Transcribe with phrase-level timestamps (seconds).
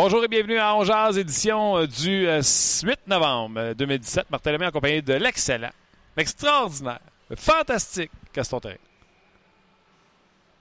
[0.00, 4.30] Bonjour et bienvenue à Ongeaz, édition euh, du euh, 8 novembre euh, 2017.
[4.30, 5.72] Martin Lemay en compagnie de l'excellent,
[6.16, 8.76] l'extraordinaire, le fantastique Gaston Terrain.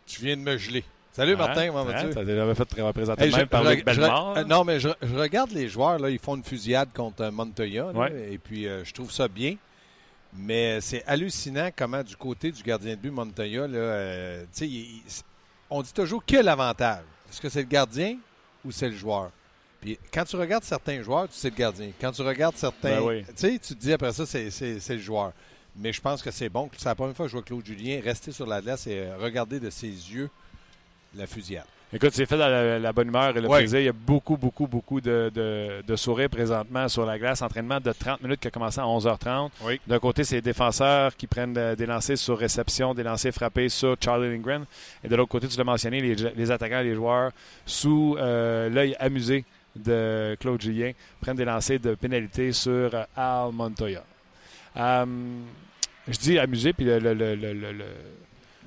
[0.07, 0.83] Tu viens de me geler.
[1.11, 2.13] Salut Martin, comment vas-tu?
[2.13, 5.51] Ça t'avait fait te représenter Hey, même par Luc euh, non, mais je, je regarde
[5.51, 8.29] les joueurs, là, ils font une fusillade contre euh, Montoya, là, Ouais.
[8.31, 9.55] et puis euh, je trouve ça bien.
[10.33, 15.01] Mais c'est hallucinant comment du côté du gardien de but Montoya, là, euh, il- il-
[15.69, 17.03] on dit toujours que l'avantage.
[17.29, 18.17] Est-ce que c'est le gardien
[18.67, 19.31] ou c'est le joueur?
[19.81, 21.91] Puis quand tu regardes certains joueurs, tu sais le gardien.
[21.99, 23.23] Quand tu regardes certains, Ben oui.
[23.27, 25.31] tu sais, tu te dis après ça, c'est, c'est- c'est le joueur.
[25.75, 26.69] Mais je pense que c'est bon.
[26.77, 29.59] C'est la première fois que je vois Claude Julien rester sur la glace et regarder
[29.59, 30.29] de ses yeux
[31.15, 31.65] la fusillade.
[31.93, 33.59] Écoute, c'est fait dans la, la bonne humeur et le Ouais.
[33.59, 33.79] plaisir.
[33.79, 37.41] Il y a beaucoup, beaucoup, beaucoup de, de, de sourires présentement sur la glace.
[37.41, 39.49] Entraînement de 30 minutes qui a commencé à 11h30.
[39.63, 39.79] Oui.
[39.87, 43.69] D'un côté, c'est les défenseurs qui prennent euh, des lancers sur réception, des lancers frappés
[43.69, 44.65] sur Charlie Lindgren.
[45.01, 47.31] Et de l'autre côté, tu l'as mentionné, les, les attaquants et les joueurs,
[47.65, 49.45] sous euh, l'œil amusé
[49.77, 54.03] de Claude Julien, prennent des lancers de pénalité sur euh, Al Montoya.
[54.75, 57.85] Je dis amusé, puis le, le- le- le-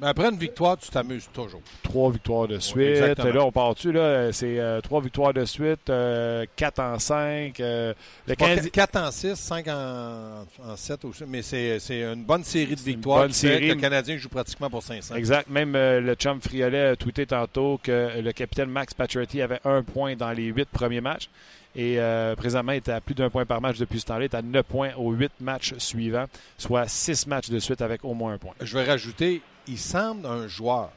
[0.02, 1.60] après une victoire, tu t'amuses toujours.
[1.82, 2.98] trois victoires de suite.
[2.98, 3.92] là, on part dessus.
[3.92, 7.60] Là, c'est euh, trois victoires de suite, euh, quatre en cinq.
[7.60, 7.92] euh,
[8.26, 11.24] le Canadien- 4 en 6, 5 en, en 7 aussi.
[11.26, 13.20] Mais c'est une bonne série de victoires.
[13.22, 13.68] bonne série.
[13.68, 15.14] que Le Canadien joue pratiquement pour 500.
[15.16, 15.48] Exact.
[15.50, 20.16] Même le chum Friolet a tweeté tantôt que le capitaine Max Pacioretty avait un point
[20.16, 21.28] dans les huit premiers matchs.
[21.76, 24.22] Et euh, présentement, il est à plus d'un point par match depuis ce temps-là.
[24.22, 26.26] Il est à neuf points aux huit matchs suivants,
[26.58, 28.54] soit six matchs de suite avec au moins un point.
[28.60, 30.90] Je vais rajouter, il semble un joueur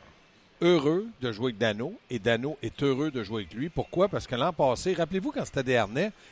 [0.61, 3.69] heureux de jouer avec Dano et Dano est heureux de jouer avec lui.
[3.69, 4.07] Pourquoi?
[4.07, 5.83] Parce que l'an passé, rappelez-vous quand c'était des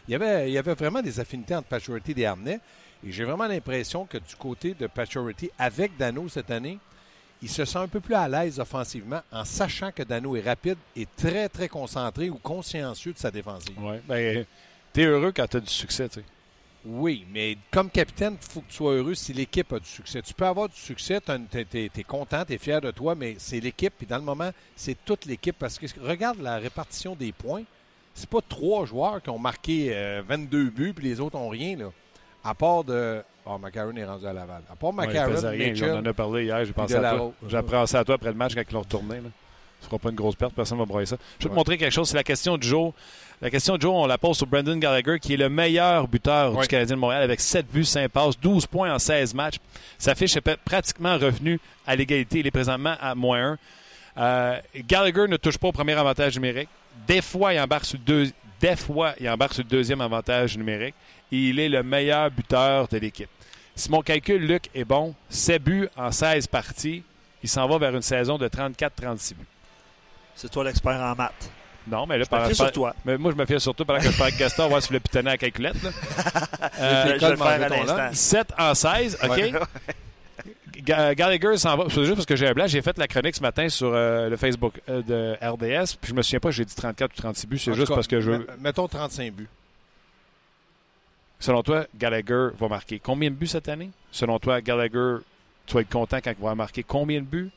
[0.08, 2.60] il y avait, vraiment des affinités entre Pacioretty et des.
[3.04, 6.80] Et j'ai vraiment l'impression que du côté de Pacioretty, avec Dano cette année,
[7.44, 10.78] il se sent un peu plus à l'aise offensivement en sachant que Dano est rapide
[10.96, 13.80] et très, très concentré ou consciencieux de sa défensive.
[13.80, 14.02] Ouais.
[14.08, 14.46] Ben,
[14.94, 16.26] t'es heureux quand t'as du succès, tu sais.
[16.84, 20.22] Oui, mais comme capitaine, il faut que tu sois heureux si l'équipe a du succès.
[20.22, 23.60] Tu peux avoir du succès, tu es, content, tu es fier de toi, mais c'est
[23.60, 23.94] l'équipe.
[23.96, 25.56] Puis dans le moment, c'est toute l'équipe.
[25.58, 27.64] Parce que regarde la répartition des points.
[28.14, 31.78] C'est pas trois joueurs qui ont marqué euh, 22 buts, puis les autres ont rien.
[31.78, 31.92] Là.
[32.44, 33.22] À part de.
[33.46, 34.64] Oh, McCarron est rendu à Laval.
[34.70, 35.70] À part Ouais, il McCarron, faisait rien.
[35.70, 36.66] Mitchell, On en a parlé hier.
[36.66, 37.34] J'ai pensé à toi.
[37.48, 39.16] J'ai pensé à toi après le match quand ils l'ont retourné.
[39.18, 39.30] Là.
[39.82, 40.54] Ce sera pas une grosse perte.
[40.54, 41.18] Personne ne va broyer ça.
[41.40, 42.08] Je vais te montrer quelque chose.
[42.10, 42.94] C'est la question de Joe.
[43.42, 46.54] La question de Joe, on la pose sur Brendan Gallagher, qui est le meilleur buteur
[46.54, 46.62] Ouais.
[46.62, 49.56] du Canadien de Montréal avec 7 buts, 5 passes, 12 points en 16 matchs.
[49.98, 52.40] Sa fiche est pratiquement revenue à l'égalité.
[52.40, 53.58] Il est présentement à moins
[54.16, 54.60] 1.
[54.88, 56.70] Gallagher ne touche pas au premier avantage numérique.
[57.08, 60.94] Des fois, il embarque sur deux- des fois, il embarque sur le deuxième avantage numérique.
[61.32, 63.30] Et il est le meilleur buteur de l'équipe.
[63.74, 67.04] Si mon calcul, Luc, est bon, 7 buts en 16 parties,
[67.42, 69.46] il s'en va vers une saison de 34-36 buts.
[70.36, 71.52] C'est toi l'expert en maths.
[71.88, 72.96] Non, mais là, Je me fie sur toi.
[73.06, 75.00] mais moi, je me fie surtout pendant que je parle avec Gaston, voir si le
[75.00, 75.82] pitonner à la calculette.
[75.84, 75.90] Là.
[76.80, 77.98] Euh, je vais le faire à manger ton l'instant.
[77.98, 78.16] lunch.
[78.16, 79.30] 7 en 16, OK?
[79.30, 79.52] Ouais.
[80.84, 81.86] Ga- Gallagher s'en va.
[81.90, 82.70] C'est juste parce que j'ai un blague.
[82.70, 85.96] J'ai fait la chronique ce matin sur euh, le Facebook euh, de RDS.
[86.00, 87.58] Puis je me souviens pas, j'ai dit 34 ou 36 buts.
[87.60, 88.32] C'est juste cas, parce que je.
[88.32, 89.48] met- Mettons 35 buts.
[91.40, 93.90] Selon toi, Gallagher va marquer combien de buts cette année?
[94.12, 95.18] Selon toi, Gallagher,
[95.66, 97.50] tu vas être content quand il va marquer combien de buts?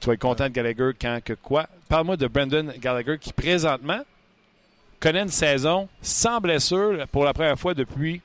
[0.00, 1.68] Tu vas être content de Gallagher quand que quoi?
[1.88, 4.00] Parle-moi de Brendan Gallagher qui, présentement,
[4.98, 8.22] connaît une saison sans blessure pour la première fois depuis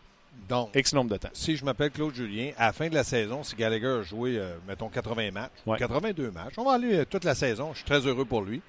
[0.47, 1.29] Donc, X nombre de temps.
[1.33, 4.37] si je m'appelle Claude Julien, à la fin de la saison, si Gallagher a joué,
[4.37, 5.77] euh, mettons, 80 matchs, Ouais.
[5.77, 8.61] 82 matchs, on va aller euh, toute la saison, je suis très heureux pour lui.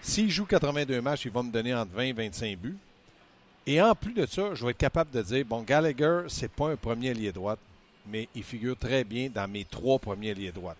[0.00, 2.76] S'il joue 82 matchs, il va me donner entre 20 et 25 buts.
[3.66, 6.70] Et en plus de ça, je vais être capable de dire, bon, Gallagher, c'est pas
[6.70, 7.58] un premier allié droite,
[8.06, 10.76] mais il figure très bien dans mes trois premiers alliés droites.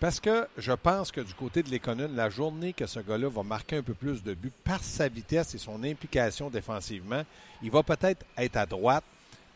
[0.00, 3.42] Parce que je pense que du côté de l'économie, la journée que ce gars-là va
[3.42, 7.24] marquer un peu plus de buts par sa vitesse et son implication défensivement,
[7.62, 9.02] il va peut-être être à droite,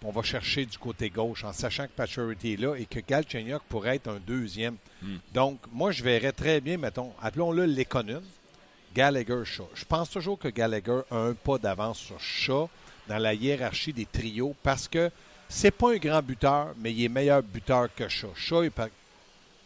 [0.00, 2.99] puis on va chercher du côté gauche en sachant que Pacioretty est là et que
[2.99, 4.77] Galchenyuk pourrait être un deuxième.
[5.33, 8.25] Donc, moi, je verrais très bien, mettons, appelons-le l'économe,
[8.97, 9.69] Gallagher Shaw.
[9.75, 12.69] Je pense toujours que Gallagher a un pas d'avance sur Shaw
[13.09, 15.11] dans la hiérarchie des trios parce que
[15.55, 18.33] C'est pas un grand buteur, mais il est meilleur buteur que Shaw.
[18.35, 18.71] Shaw, est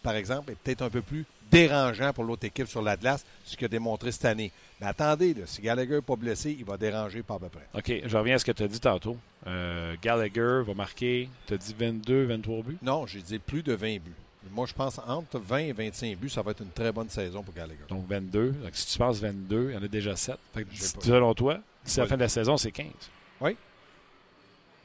[0.06, 3.24] par, par exemple, est peut-être un peu plus dérangeant pour l'autre équipe sur la glace,
[3.44, 4.52] ce qu'il a démontré cette année.
[4.80, 7.66] Mais attendez, là, si Gallagher n'est pas blessé, il va déranger pas à peu près.
[7.74, 9.16] OK, je reviens à ce que tu as dit tantôt.
[9.46, 12.78] Euh, Gallagher va marquer, tu as dit 22, 23 buts?
[12.82, 14.14] Non, j'ai dit plus de 20 buts.
[14.52, 17.42] Moi, je pense entre 20 et 25 buts, ça va être une très bonne saison
[17.42, 17.80] pour Gallagher.
[17.88, 18.50] Donc 22.
[18.52, 20.36] Donc si tu penses 22, il y en a déjà 7.
[20.54, 21.04] Fait que, Je sais pas.
[21.04, 22.86] selon toi, d'ici la fin de la saison, c'est 15.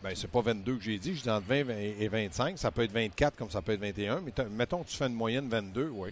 [0.04, 2.58] Ben, c'est pas 22 que j'ai dit, je dis entre 20 et 25.
[2.58, 4.22] Ça peut être 24 comme ça peut être 21.
[4.22, 6.10] Mais mettons que tu fais une moyenne 22, oui.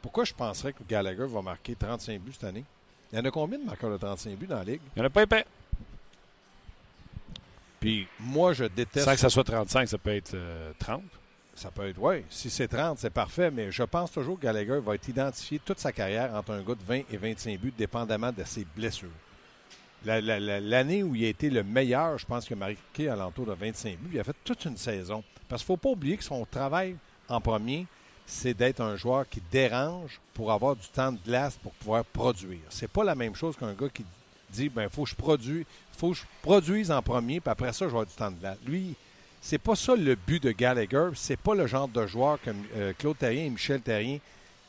[0.00, 2.64] Pourquoi je penserais que Gallagher va marquer 35 buts cette année?
[3.12, 4.80] Il y en a combien de marqueurs de 35 buts dans la Ligue?
[4.96, 5.44] Il n'y en a pas épais.
[7.80, 9.04] Puis moi, je déteste.
[9.04, 11.02] Sans que ça soit 35, ça peut être euh, 30.
[11.54, 12.24] Ça peut être, oui.
[12.30, 15.80] Si c'est 30, c'est parfait, mais je pense toujours que Gallagher va être identifié toute
[15.80, 19.08] sa carrière entre un gars de 20 et 25 buts, dépendamment de ses blessures.
[20.04, 23.08] La- la- la- L'année où il a été le meilleur, je pense qu'il a marqué
[23.08, 24.10] à l'entour de 25 buts.
[24.14, 25.22] Il a fait toute une saison.
[25.48, 26.94] Parce qu'il ne faut pas oublier que son travail
[27.28, 27.86] en premier,
[28.26, 32.58] c'est d'être un joueur qui dérange pour avoir du temps de glace pour pouvoir produire.
[32.68, 34.04] C'est pas la même chose qu'un gars qui
[34.50, 35.64] dit ben faut que je produise,
[35.96, 38.36] faut que je produise en premier, puis après ça, je vais avoir du temps de
[38.38, 38.58] glace.
[38.66, 38.94] Lui,
[39.40, 41.08] c'est pas ça le but de Gallagher.
[41.14, 44.18] C'est pas le genre de joueur que euh, Claude Terrien et Michel Terrien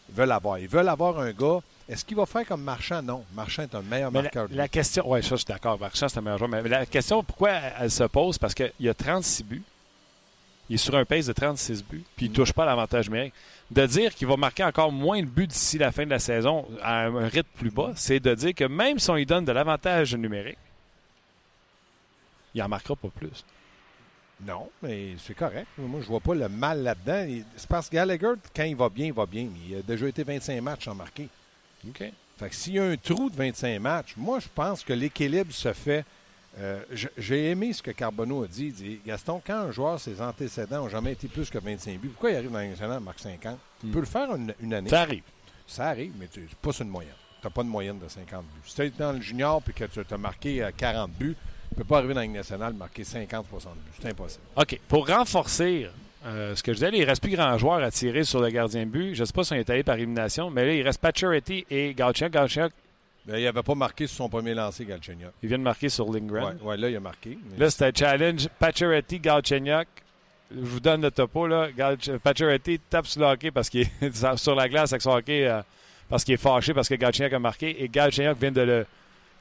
[0.09, 0.57] veulent avoir.
[0.59, 1.59] Ils veulent avoir un gars.
[1.89, 3.01] Est-ce qu'il va faire comme Marchand?
[3.01, 3.25] Non.
[3.33, 4.47] Marchand est un meilleur Mais marqueur.
[4.51, 5.79] la question, oui, ça, je suis d'accord.
[5.79, 6.51] Marchand, c'est un meilleur joueur.
[6.51, 8.37] Mais la question, pourquoi elle, elle se pose?
[8.37, 9.63] Parce qu'il y a 36 buts.
[10.69, 13.33] Il est sur un pace de 36 buts, puis il ne touche pas l'avantage numérique.
[13.71, 16.67] De dire qu'il va marquer encore moins de buts d'ici la fin de la saison
[16.83, 19.51] à un, rythme plus bas, c'est de dire que même si on lui donne de
[19.51, 20.59] l'avantage numérique,
[22.53, 23.43] il n'en marquera pas plus.
[24.45, 25.67] Non, mais c'est correct.
[25.77, 27.43] Moi, je vois pas le mal là-dedans.
[27.57, 29.47] C'est parce que Gallagher, quand il va bien, il va bien.
[29.67, 31.27] Il a déjà été 25 matchs sans marquer.
[31.87, 32.03] OK.
[32.37, 35.51] Fait que s'il y a un trou de 25 matchs, moi, je pense que l'équilibre
[35.53, 36.05] se fait.
[36.57, 36.81] euh,
[37.17, 38.67] J'ai aimé ce que Carbonneau a dit.
[38.67, 42.09] Il dit Gaston, quand un joueur, ses antécédents n'ont jamais été plus que 25 buts,
[42.09, 43.91] pourquoi il arrive dans la nationale, marque 50 Il Hmm.
[43.93, 44.89] peut le faire une, une année.
[44.89, 45.23] Ça arrive.
[45.67, 47.13] Ça arrive, mais tu- pas sur une moyenne.
[47.41, 48.61] Tu n'as pas de moyenne de 50 buts.
[48.65, 51.35] Si tu es dans le junior et que tu as marqué euh, 40 buts,
[51.69, 53.43] tu ne peux pas arriver dans nationale marquer 50-60
[53.75, 53.91] buts.
[54.01, 54.43] C'est impossible.
[54.55, 54.79] OK.
[54.87, 55.87] Pour renforcer
[56.25, 58.41] euh, ce que je disais, là, il ne reste plus grand joueur à tirer sur
[58.41, 59.15] le gardien de but.
[59.15, 61.65] Je ne sais pas si on est allé par élimination, mais là, il reste Pacioretty
[61.69, 62.33] et Galchenyuk.
[62.33, 62.71] Galchenyuk,
[63.25, 65.31] Ben, il n'avait pas marqué sur son premier lancé, Galchenyuk.
[65.43, 66.57] il vient de marquer sur Lindgren.
[66.61, 67.37] Ouais, ouais, là, il a marqué.
[67.51, 68.47] mais- Là, c'était un challenge.
[68.59, 69.87] Pacioretty, Galchenyuk.
[70.51, 71.45] Je vous donne le topo.
[71.47, 71.67] Là.
[72.23, 75.61] Pacioretty tape sur le hockey parce qu'il est sur la glace avec son hockey euh,
[76.09, 77.83] parce qu'il est fâché parce que Galchenyuk a marqué.
[77.83, 78.85] Et Galchenyuk vient de le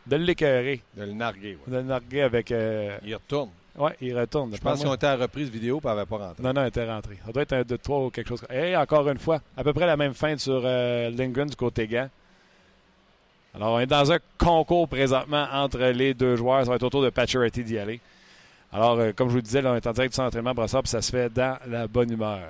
[0.06, 1.56] de l'écœurer, de le narguer.
[1.66, 1.72] ouais.
[1.72, 2.50] de le narguer avec...
[2.50, 3.50] euh, Il retourne.
[3.76, 4.54] Ouais, il retourne.
[4.54, 6.42] Je pense qu'ils ont été à la reprise vidéo et n'avaient pas rentré.
[6.42, 7.18] Non, non, il était rentré.
[7.26, 8.42] Ça doit être un 2-3 ou quelque chose.
[8.50, 11.86] Et encore une fois, à peu près la même fin sur euh, Lindgren du côté
[11.86, 12.08] gant.
[13.54, 16.62] Alors, on est dans un concours présentement entre les deux joueurs.
[16.64, 18.00] Ça va être autour de Pacioretty d'y aller.
[18.72, 20.82] Alors, euh, comme je vous disais, là, on est en direct du centre d'entraînement Brassard,
[20.82, 22.40] puis ça se fait dans la bonne humeur.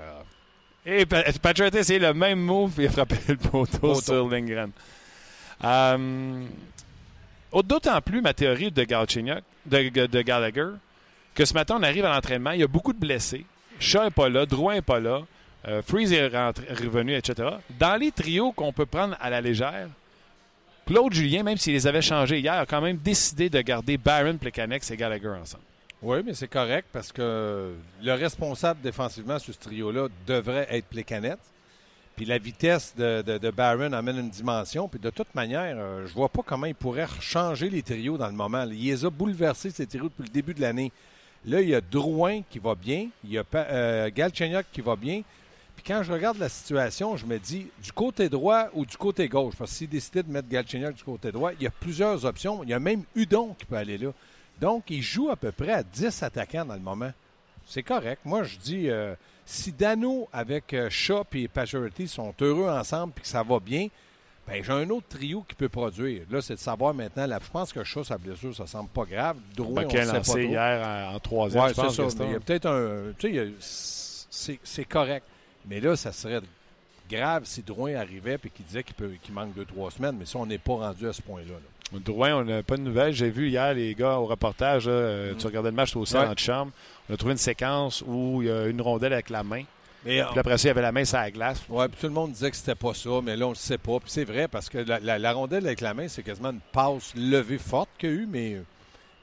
[0.85, 4.71] Et Pa- Pacioretty, c'est le même move, puis il a frappé le poteau sur Lindgren.
[5.65, 6.45] Euh,
[7.65, 10.69] D'autant plus ma théorie de, de Gallagher,
[11.39, 13.47] que ce matin, on arrive à l'entraînement, il y a beaucoup de blessés.
[13.79, 15.23] Shaw n'est pas là, Drouin n'est pas là,
[15.69, 17.49] euh, Freeze est revenu, etc.
[17.79, 19.87] Dans les trios qu'on peut prendre à la légère,
[20.85, 24.37] Claude Julien, même s'il les avait changés hier, a quand même décidé de garder Barron,
[24.37, 25.63] Plekanec et Gallagher ensemble.
[26.03, 31.39] Oui, mais c'est correct parce que le responsable défensivement sur ce trio-là devrait être Plekanec.
[32.17, 34.89] Puis la vitesse de, de, de Barron amène une dimension.
[34.89, 38.27] Puis de toute manière, euh, je vois pas comment il pourrait changer les trios dans
[38.27, 38.65] le moment.
[38.65, 40.91] Il les a bouleversés, ces trios, depuis le début de l'année.
[41.45, 43.09] Là, il y a Drouin qui va bien.
[43.25, 45.23] Il y a euh, Galchenyuk qui va bien.
[45.77, 49.29] Puis quand je regarde la situation, je me dis du côté droit ou du côté
[49.29, 49.55] gauche?
[49.57, 52.63] Parce s'il décidait de mettre Galchenyuk du côté droit, il y a plusieurs options.
[52.65, 54.11] Il y a même Udon qui peut aller là.
[54.61, 57.13] Donc, il joue à peu près à 10 attaquants dans le moment.
[57.65, 58.23] C'est correct.
[58.25, 59.15] Moi, je dis, euh,
[59.47, 63.89] si Dano avec euh, Shaw et Pacioretty sont heureux ensemble et que ça va bien,
[64.49, 66.23] ben, j'ai un autre trio qui peut produire.
[66.31, 67.27] Là, c'est de savoir maintenant.
[67.27, 69.37] Là, je pense que Shaw, sa blessure, ça semble pas grave.
[69.55, 72.03] Drouin, on Baquet ne sait lancé hier en, en troisième, Ouais, je c'est pense, ça.
[72.05, 72.25] Gaston.
[72.25, 73.13] mais Il y a peut-être un.
[73.19, 75.25] Tu sais, c'est correct.
[75.67, 76.41] Mais là, ça serait
[77.11, 80.17] grave si Drouin arrivait et qu'il disait qu'il manque deux, trois semaines.
[80.19, 81.53] Mais ça, on n'est pas rendu à ce point-là.
[81.93, 81.99] là.
[82.01, 83.15] Drouin, on n'a pas de nouvelles.
[83.15, 86.17] J'ai vu hier les gars au reportage, là, euh, tu regardais le match toi aussi
[86.17, 86.27] Ouais.
[86.27, 86.71] en chambre.
[87.09, 89.63] On a trouvé une séquence où il y a une rondelle avec la main.
[90.09, 91.61] Mais, Puis après ça, il y avait la main sur la glace.
[91.69, 93.79] Ouais, puis tout le monde disait que c'était pas ça, mais là, on le sait
[93.79, 94.01] pas.
[94.01, 96.61] Puis c'est vrai, parce que la, la- la rondelle avec la main, c'est quasiment une
[96.73, 98.63] passe levée forte qu'il y a eu, mais,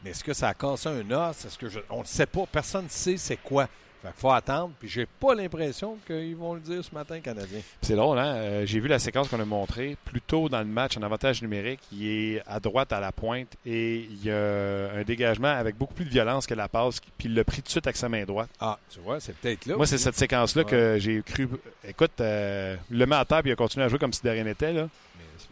[0.03, 1.45] mais est-ce que ça a cassé un os?
[1.45, 2.45] Est-ce que je- on ne sait pas.
[2.51, 3.67] Personne ne sait c'est quoi.
[4.07, 4.71] Fait qu'il faut attendre.
[4.79, 7.59] Puis j'ai pas l'impression qu'ils vont le dire ce matin, Canadien.
[7.81, 8.35] C'est drôle, hein?
[8.35, 9.97] Euh, J'ai vu la séquence qu'on a montrée.
[10.05, 13.49] Plus tôt dans le match, en avantage numérique, il est à droite à la pointe
[13.65, 16.99] et il y a un dégagement avec beaucoup plus de violence que la passe.
[17.17, 18.49] Puis il l'a pris tout de suite avec sa main droite.
[18.59, 19.75] Ah, tu vois, c'est peut-être là.
[19.77, 20.69] Moi, c'est cette séquence-là Ouais.
[20.69, 21.47] que j'ai cru.
[21.87, 24.21] Écoute, euh, il le met à terre puis il a continué à jouer comme si
[24.21, 24.73] de rien n'était.
[24.73, 24.87] Là.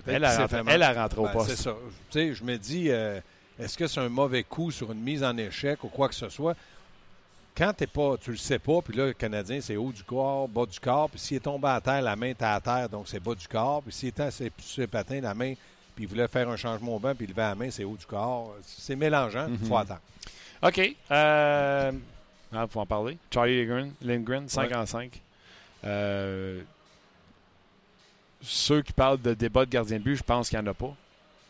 [0.07, 1.49] Mais Elle a rentré- elle a rentré au Ben, poste.
[1.51, 1.75] C'est ça.
[2.09, 3.19] Tu sais, je me dis, euh,
[3.59, 6.29] est-ce que c'est un mauvais coup sur une mise en échec ou quoi que ce
[6.29, 6.55] soit?
[7.55, 10.47] Quand t'es pas, tu le sais pas, puis là, le Canadien, c'est haut du corps,
[10.47, 13.07] bas du corps, puis s'il est tombé à terre, la main était à terre, donc
[13.07, 15.53] c'est bas du corps, puis s'il était sur ses patins, la main,
[15.95, 17.95] puis il voulait faire un changement au banc, puis il levait la main, c'est haut
[17.95, 18.55] du corps.
[18.65, 19.65] C'est mélangeant, il Mhm.
[19.67, 20.01] faut attendre.
[20.63, 20.95] OK.
[21.11, 21.91] Euh,
[22.53, 23.17] ah, faut en parler.
[23.31, 24.75] Charlie Lindgren, Lindgren 5 Ouais.
[24.75, 25.21] en 5.
[25.85, 26.61] Euh,
[28.41, 30.73] ceux qui parlent de débat de gardien de but, je pense qu'il n'y en a
[30.73, 30.95] pas.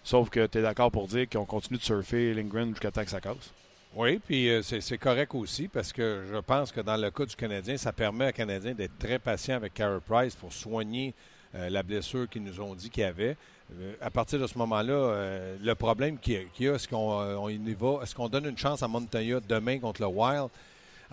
[0.04, 3.10] Sauf que tu es d'accord pour dire qu'on continue de surfer Lindgren jusqu'à temps que
[3.10, 3.52] ça casse.
[3.96, 7.36] Oui, puis euh, c'est correct aussi parce que je pense que dans le cas du
[7.36, 11.14] Canadien, ça permet aux Canadiens d'être très patient avec Carey Price pour soigner
[11.54, 13.38] euh, la blessure qu'ils nous ont dit qu'il avait.
[13.80, 17.56] Euh, à partir de ce moment-là, le problème qu'il y a- est-ce qu'on on y
[18.02, 20.50] est-ce qu'on donne une chance à Montoya demain contre le Wild?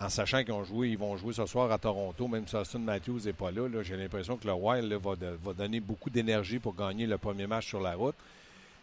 [0.00, 0.54] En sachant qu'ils
[0.86, 3.96] ils vont jouer ce soir à Toronto, même si Austin Matthews n'est pas là, j'ai
[3.98, 7.94] l'impression que le Wild va donner beaucoup d'énergie pour gagner le premier match sur la
[7.94, 8.14] route.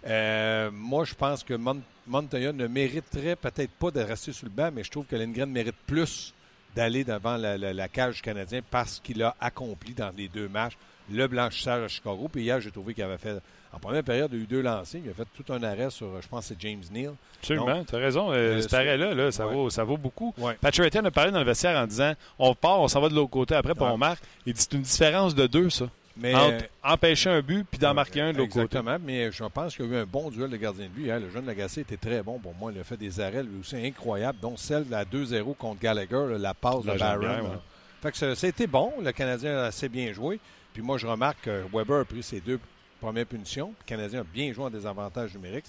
[0.06, 4.51] Euh, moi, je pense que Mon- Montoya ne mériterait peut-être pas de rester sur le
[4.51, 6.34] banc, mais je trouve que Lindgren mérite plus
[6.75, 10.48] d'aller devant la, la- la cage du Canadien parce qu'il a accompli dans les deux
[10.48, 10.77] matchs
[11.12, 12.30] le blanchissage à Chicago.
[12.32, 13.38] Puis hier, j'ai trouvé qu'il avait fait,
[13.74, 15.01] en première période, il y a eu deux lancers.
[15.04, 17.13] Il a fait tout un arrêt sur, je pense, c'est James Neal.
[17.42, 18.32] Absolument, tu as raison.
[18.32, 19.54] Euh, Euh, cet arrêt-là, là, ça, Ouais.
[19.54, 20.34] vaut, ça vaut beaucoup.
[20.38, 20.56] Ouais.
[20.62, 23.32] Patrick a parlé dans le vestiaire en disant on part, on s'en va de l'autre
[23.32, 23.89] côté après, puis Ouais.
[23.92, 24.22] on marque.
[24.46, 25.89] Il dit c'est une différence de deux, ça.
[26.19, 28.62] Mais, Entre empêcher un but puis d'en marquer un de l'autre côté.
[28.62, 31.12] Exactement, mais je pense qu'il y a eu un bon duel de gardien de but.
[31.12, 31.19] hein.
[31.19, 32.71] Le jeune Lagacé était très bon pour moi.
[32.74, 36.25] Il a fait des arrêts lui aussi incroyables, dont celle de la 2-0 contre Gallagher,
[36.31, 37.21] là, la passe de Barron.
[37.21, 37.57] ouais.
[38.01, 38.93] Fait que c'était bon.
[39.03, 40.39] Le Canadien a assez bien joué.
[40.74, 42.59] Puis moi, je remarque que Weber a pris ses deux
[43.01, 43.74] premières punitions.
[43.79, 45.65] Le Canadien a bien joué en désavantage numérique.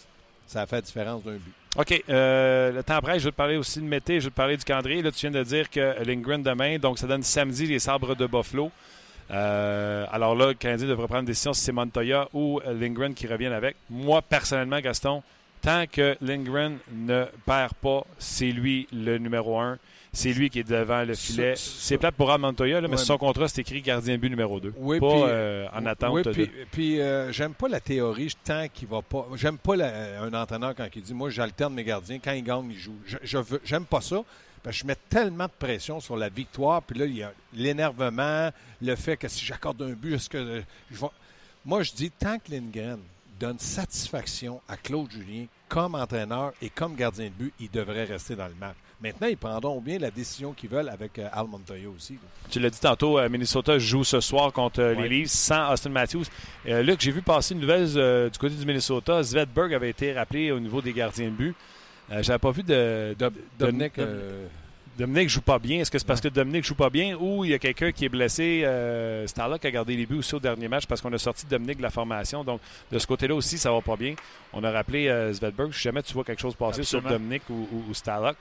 [0.47, 1.53] Ça a fait la différence d'un but.
[1.77, 2.05] OK.
[2.09, 4.57] euh, le temps presse, je vais te parler aussi de Mété, je vais te parler
[4.57, 5.03] du calendrier.
[5.03, 8.27] Là, tu viens de dire que Lindgren demain, donc ça donne samedi les sabres de
[8.27, 8.71] Buffalo.
[9.31, 13.15] Euh, alors là, le Canadien devrait prendre une décision si c'est Montoya ou euh, Lindgren
[13.15, 13.77] qui reviennent avec.
[13.91, 15.23] Moi, personnellement, Gaston,
[15.61, 19.79] tant que Lindgren ne perd pas, c'est lui le numéro un.
[20.11, 21.53] C'est lui qui est devant le filet.
[21.57, 24.59] C'est plate pour Montoya, là, mais Ouais, sur son contrat, c'est écrit gardien but numéro
[24.59, 24.73] 2.
[24.79, 26.15] Oui, pas euh, en attente.
[26.15, 29.27] Oui, puis, puis, euh, j'aime pas la théorie tant qu'il va pas.
[29.37, 32.19] J'aime pas la- un entraîneur quand il dit Moi, j'alterne mes gardiens.
[32.25, 32.97] Quand ils gagnent, ils jouent.
[33.05, 34.23] Je, je j'aime pas ça.
[34.63, 36.83] Parce que je mets tellement de pression sur la victoire.
[36.83, 38.51] Puis là, il y a l'énervement,
[38.83, 41.09] le fait que si j'accorde un but, est-ce que je vais-
[41.65, 42.99] Moi, je dis tant que Lindgren
[43.39, 48.35] donne satisfaction à Claude Julien comme entraîneur et comme gardien de but, il devrait rester
[48.35, 48.75] dans le match.
[49.01, 52.15] Maintenant, ils prendront bien la décision qu'ils veulent avec euh, Al Montoya aussi.
[52.15, 52.19] là.
[52.51, 55.03] Tu l'as dit tantôt, euh, Minnesota joue ce soir contre euh, Ouais.
[55.09, 56.25] les Leafs sans Austin Matthews.
[56.65, 59.23] Luc, j'ai vu passer une nouvelle du côté du Minnesota.
[59.23, 61.55] Svedberg avait été rappelé au niveau des gardiens de but.
[62.11, 64.47] Euh, J'avais pas vu de, de, Dominique, de- euh,
[64.99, 65.81] Dominique joue pas bien.
[65.81, 68.05] Est-ce que c'est parce que Dominique joue pas bien ou il y a quelqu'un qui
[68.07, 68.63] est blessé?
[68.65, 71.77] Euh, Starlock a gardé les buts aussi au dernier match parce qu'on a sorti Dominique
[71.79, 72.43] de la formation.
[72.43, 72.61] Donc,
[72.91, 74.15] de ce côté-là aussi, ça va pas bien.
[74.53, 75.73] On a rappelé euh, Svedberg.
[75.73, 77.09] Si jamais tu vois quelque chose passer Absolument.
[77.11, 78.39] sur Dominique ou, ou, ou Starlock.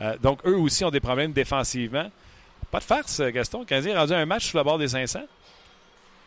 [0.00, 2.10] Euh, donc, eux aussi ont des problèmes défensivement.
[2.70, 3.60] Pas de farce, Gaston.
[3.60, 5.20] Le Canadien est rendu un match sur la barre des 500.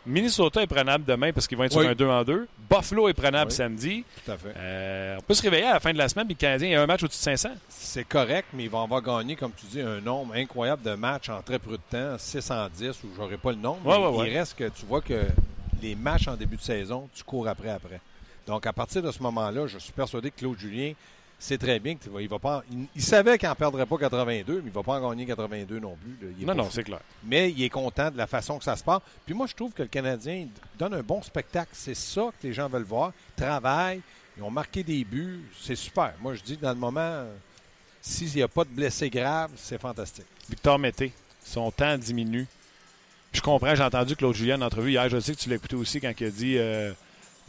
[0.08, 1.82] Minnesota est prenable demain parce qu'ils vont être Oui.
[1.82, 2.48] sur un 2 en 2.
[2.70, 3.56] Buffalo est prenable Oui.
[3.56, 4.04] samedi.
[4.24, 4.54] tout à fait.
[4.56, 6.82] Euh, on peut se réveiller à la fin de la semaine puis le Canadien a
[6.82, 7.50] un match au-dessus de 500.
[7.68, 11.28] C'est correct, mais ils vont avoir gagné, comme tu dis, un nombre incroyable de matchs
[11.28, 13.84] en très peu de temps, 610 ou j'aurais pas le nombre.
[13.86, 14.30] Ouais, ouais.
[14.30, 15.20] Il reste que tu vois que
[15.82, 18.00] les matchs en début de saison, tu cours après après.
[18.46, 20.92] Donc à partir de ce moment-là, je suis persuadé que Claude Julien
[21.38, 22.62] sait très bien qu'il va, il va pas.
[22.70, 25.78] Il, il savait qu'il n'en perdrait pas 82, mais il va pas en gagner 82
[25.78, 26.26] non plus.
[26.26, 26.32] là.
[26.36, 27.00] Il est Non, non, c'est clair.
[27.24, 29.00] Mais il est content de la façon que ça se passe.
[29.24, 30.46] Puis moi, je trouve que le Canadien
[30.78, 31.70] donne un bon spectacle.
[31.72, 33.12] C'est ça que les gens veulent voir.
[33.36, 34.00] Ils travaillent,
[34.36, 35.44] ils ont marqué des buts.
[35.60, 36.12] C'est super.
[36.20, 37.24] Moi, je dis, dans le moment,
[38.00, 40.26] s'il n'y a pas de blessés graves, c'est fantastique.
[40.48, 41.12] Victor Mété,
[41.44, 42.46] son temps diminue.
[43.32, 45.08] Je comprends, j'ai entendu Claude Julien en entrevue hier.
[45.08, 46.92] Je sais que tu l'as écouté aussi quand il a dit euh,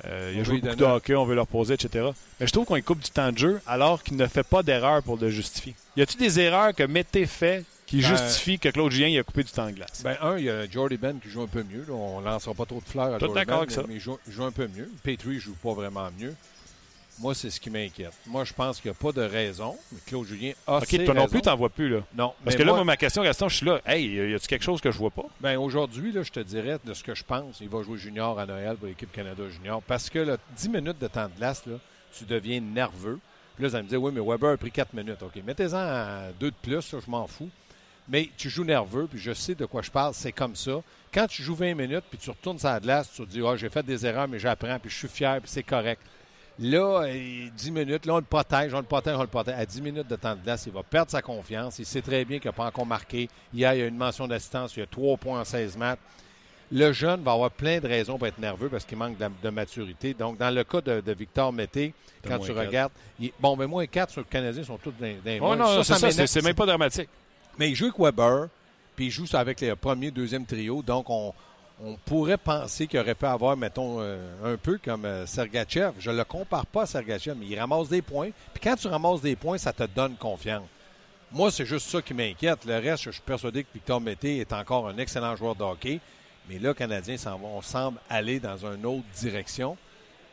[0.06, 2.10] euh, il a joué beaucoup de hockey, on veut leur poser, etc.
[2.40, 5.04] Mais je trouve qu'on coupe du temps de jeu alors qu'il ne fait pas d'erreur
[5.04, 5.76] pour le justifier.
[5.98, 9.24] Y a-t-il des erreurs que Mété fait qui Ben- justifient que Claude Julien il a
[9.24, 10.02] coupé du temps de glace?
[10.04, 11.86] Ben, un, il y a Jordy Ben qui joue un peu mieux.
[11.88, 11.94] là.
[11.94, 13.84] On ne lancera pas trop de fleurs à Tout Jordy Ben, avec ça.
[13.88, 14.90] mais il joue, un peu mieux.
[15.04, 16.34] Petrie ne joue pas vraiment mieux.
[17.20, 18.14] Moi, c'est ce qui m'inquiète.
[18.26, 19.76] Moi, je pense qu'il n'y a pas de raison.
[19.92, 21.32] Mais Claude Julien a OK, ses toi non raisons.
[21.32, 22.00] plus, t'en vois plus, là.
[22.16, 22.34] Non.
[22.44, 23.82] Parce mais que là, moi- moi, ma question, Gaston, je suis là.
[23.86, 25.26] Hey, y a-tu quelque chose que je vois pas?
[25.42, 28.40] Ben aujourd'hui, là, je te dirais de ce que je pense, il va jouer junior
[28.40, 29.82] à Noël pour l'équipe Canada junior.
[29.82, 31.76] Parce que là, 10 minutes de temps de glace, là,
[32.18, 33.20] tu deviens nerveux.
[33.56, 35.22] Puis là, ça me dit, oui, mais Weber a pris 4 minutes.
[35.22, 37.50] OK, mettez-en à 2 de plus, là, je m'en fous.
[38.08, 40.82] Mais tu joues nerveux, puis je sais de quoi je parle, c'est comme ça.
[41.14, 43.56] Quand tu joues 20 minutes, puis tu retournes sur la glace, tu te dis, oh,
[43.58, 46.02] j'ai fait des erreurs, mais j'apprends, puis je suis fier, puis c'est correct.
[46.62, 49.56] Là, 10 minutes, là, on le protège, on le protège, on le protège.
[49.58, 51.80] À 10 minutes de temps de glace, il va perdre sa confiance.
[51.80, 53.30] Il sait très bien qu'il n'a pas encore marqué.
[53.54, 56.00] Hier, il y a une mention d'assistance, il y a 3 points en 16 matchs.
[56.72, 60.14] Le jeune va avoir plein de raisons pour être nerveux parce qu'il manque de, maturité.
[60.14, 61.94] Donc, dans le cas de, Victor Mété,
[62.28, 62.92] quand tu regardes,
[63.40, 65.08] bon, mais moins 4 sur le Canadien sont tous dans
[65.42, 67.10] oh non, c'est même pas dramatique.
[67.58, 68.50] Mais il joue avec Weber,
[68.96, 70.84] puis il joue avec les premiers, deuxième trio.
[70.84, 71.34] Donc, on,
[71.82, 75.94] on pourrait penser qu'il aurait pu avoir, mettons, euh, un peu comme euh, Sergachev.
[76.00, 78.32] Je ne le compare pas à Sergachev, mais il ramasse des points.
[78.54, 80.68] Puis quand tu ramasses des points, ça te donne confiance.
[81.32, 82.66] Moi, c'est juste ça qui m'inquiète.
[82.66, 86.00] Le reste, je suis persuadé que Victor Mété est encore un excellent joueur de hockey.
[86.50, 89.78] Mais là, le Canadien, on semble aller dans une autre direction.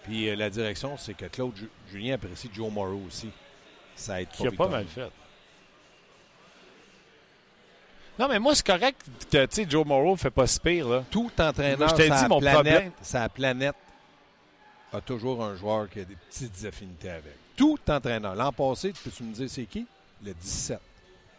[0.04, 1.52] Puis euh, la direction, c'est que Claude
[1.90, 3.28] Julien apprécie Joe Morrow aussi.
[3.94, 4.36] Ça aide pas.
[4.36, 5.10] Qui a pas mal fait.
[8.18, 10.88] Non, mais moi, c'est correct que tu sais, Joe Morrow ne fait pas si pire.
[10.88, 11.04] Là.
[11.10, 12.92] Tout entraîneur, je dit, mon planète, problème.
[13.02, 13.76] sa planète
[14.92, 17.34] a toujours un joueur qui a des petites affinités avec.
[17.56, 18.34] Tout entraîneur.
[18.34, 19.86] L'an passé, peux-tu me dire c'est qui?
[20.24, 20.78] Le 17.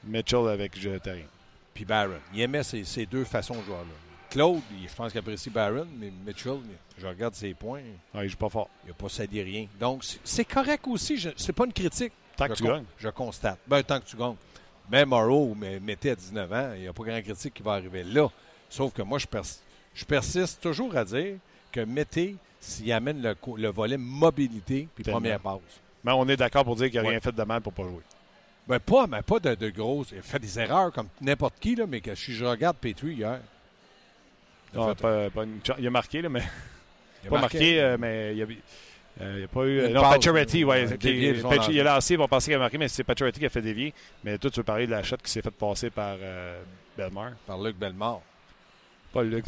[0.04, 1.26] Mitchell avec Terrien.
[1.74, 2.20] Puis Barron.
[2.34, 3.94] Il aimait ces, ces deux façons de joueurs-là.
[4.30, 6.60] Claude, je pense qu'il apprécie Barron, mais Mitchell,
[6.98, 7.82] je regarde ses points.
[8.14, 8.70] Ah, il joue pas fort.
[8.84, 9.68] Il n'a pas cédé rien.
[9.80, 11.24] Donc, c'est correct aussi.
[11.38, 12.14] C'est pas une critique.
[12.36, 12.86] Tant que tu gagnes.
[13.00, 13.58] Je constate.
[13.68, 14.36] Ben, tant que tu gagnes.
[14.90, 17.74] Même Morrow, mais mettez à 19 ans, il n'y a pas grand critique qui va
[17.74, 18.30] arriver là.
[18.70, 21.36] Sauf que moi, je, persiste toujours à dire
[21.72, 25.60] que Mété, s'il amène le, volet mobilité puis première passe.
[26.04, 27.84] Mais on est d'accord pour dire qu'il n'a rien fait de mal pour ne pas
[27.84, 28.04] jouer.
[28.68, 30.12] Ben pas, mais pas de, de grosses.
[30.12, 33.40] Il fait des erreurs comme n'importe qui, là, mais que si je regarde Petrie hier.
[34.74, 34.94] Il a,
[35.80, 36.44] il a marqué, là, mais.
[37.24, 38.46] Il a pas marqué, euh, mais il a,
[39.22, 39.90] euh, il n'y a pas eu.
[39.90, 40.76] non, Pacioretty, oui.
[41.70, 43.94] il a lancé, on pensait qu'il a marqué, mais c'est Pacioretty qui a fait dévier.
[44.24, 46.62] Mais toi, tu veux parler de la shot qui s'est fait passer par euh,
[46.96, 47.32] Belmar.
[47.46, 48.22] Par Luc Belmar.
[49.12, 49.46] Pas Luc.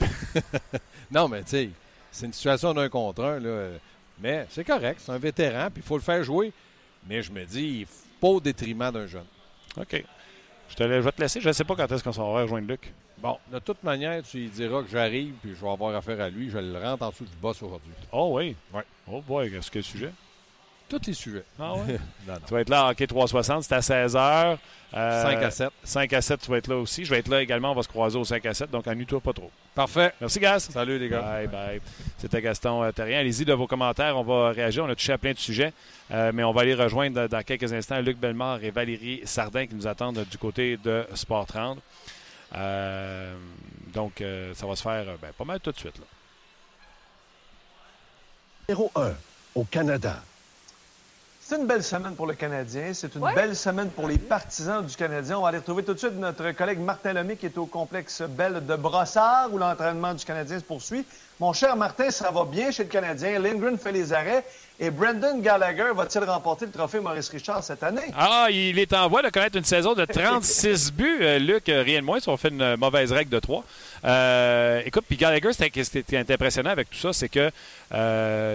[1.11, 1.69] non, mais tu sais,
[2.11, 3.39] c'est une situation d'un contre un.
[3.39, 3.69] Là.
[4.21, 6.51] Mais c'est correct, c'est un vétéran, puis il faut le faire jouer.
[7.07, 7.85] Mais je me dis,
[8.19, 9.25] pas au détriment d'un jeune.
[9.77, 10.03] OK.
[10.69, 11.41] Je, te, je vais te laisser.
[11.41, 12.93] Je ne sais pas quand est-ce qu'on va rejoindre Luc.
[13.17, 16.29] Bon, de toute manière, tu lui diras que j'arrive puis je vais avoir affaire à
[16.29, 16.49] lui.
[16.49, 17.91] Je le rentre en dessous du boss aujourd'hui.
[18.11, 18.55] Oh oui?
[18.73, 18.81] Oui.
[19.11, 20.11] Oh boy, qu'est-ce que le sujet?
[20.89, 21.43] Tous les sujets.
[21.59, 21.99] Ah ouais?
[22.47, 24.57] Tu vas être là à Hockey 360, c'est à 16h.
[24.91, 25.69] 5 euh, à 7.
[25.83, 27.05] 5 à 7, tu vas être là aussi.
[27.05, 29.19] Je vais être là également, on va se croiser au 5 à 7, donc ennuie-toi
[29.19, 29.51] pas trop.
[29.75, 30.13] Parfait.
[30.19, 30.67] Merci, Gas.
[30.71, 31.21] Salut, les gars.
[31.21, 31.81] Bye, bye.
[32.17, 33.19] C'était Gaston euh, Terrien.
[33.19, 34.83] Allez-y de vos commentaires, on va réagir.
[34.83, 35.73] On a touché à plein de sujets,
[36.09, 39.75] euh, mais on va aller rejoindre dans quelques instants Luc Bellemare et Valérie Sardin qui
[39.75, 41.77] nous attendent du côté de Sport 30.
[43.93, 44.23] donc,
[44.55, 45.99] ça va se faire ben, pas mal tout de suite.
[45.99, 46.05] Là.
[48.69, 49.13] Numéro 1
[49.55, 50.23] au Canada.
[51.49, 52.93] C'est une belle semaine pour le Canadien.
[52.93, 55.39] C'est une belle semaine pour les partisans du Canadien.
[55.39, 58.21] On va aller retrouver tout de suite notre collègue Martin Lemay qui est au complexe
[58.21, 61.03] Belle de Brossard où l'entraînement du Canadien se poursuit.
[61.39, 63.39] Mon cher Martin, ça va bien chez le Canadien?
[63.39, 64.45] Lindgren fait les arrêts.
[64.79, 68.13] Et Brendan Gallagher va-t-il remporter le trophée Maurice Richard cette année?
[68.15, 71.17] Ah, il est en voie de connaître une saison de 36 buts.
[71.21, 73.63] Euh, Luc, euh, rien de moins si on fait une mauvaise règle de 3.
[74.05, 77.49] Euh, écoute, puis Gallagher, ce qui est impressionnant avec tout ça, c'est que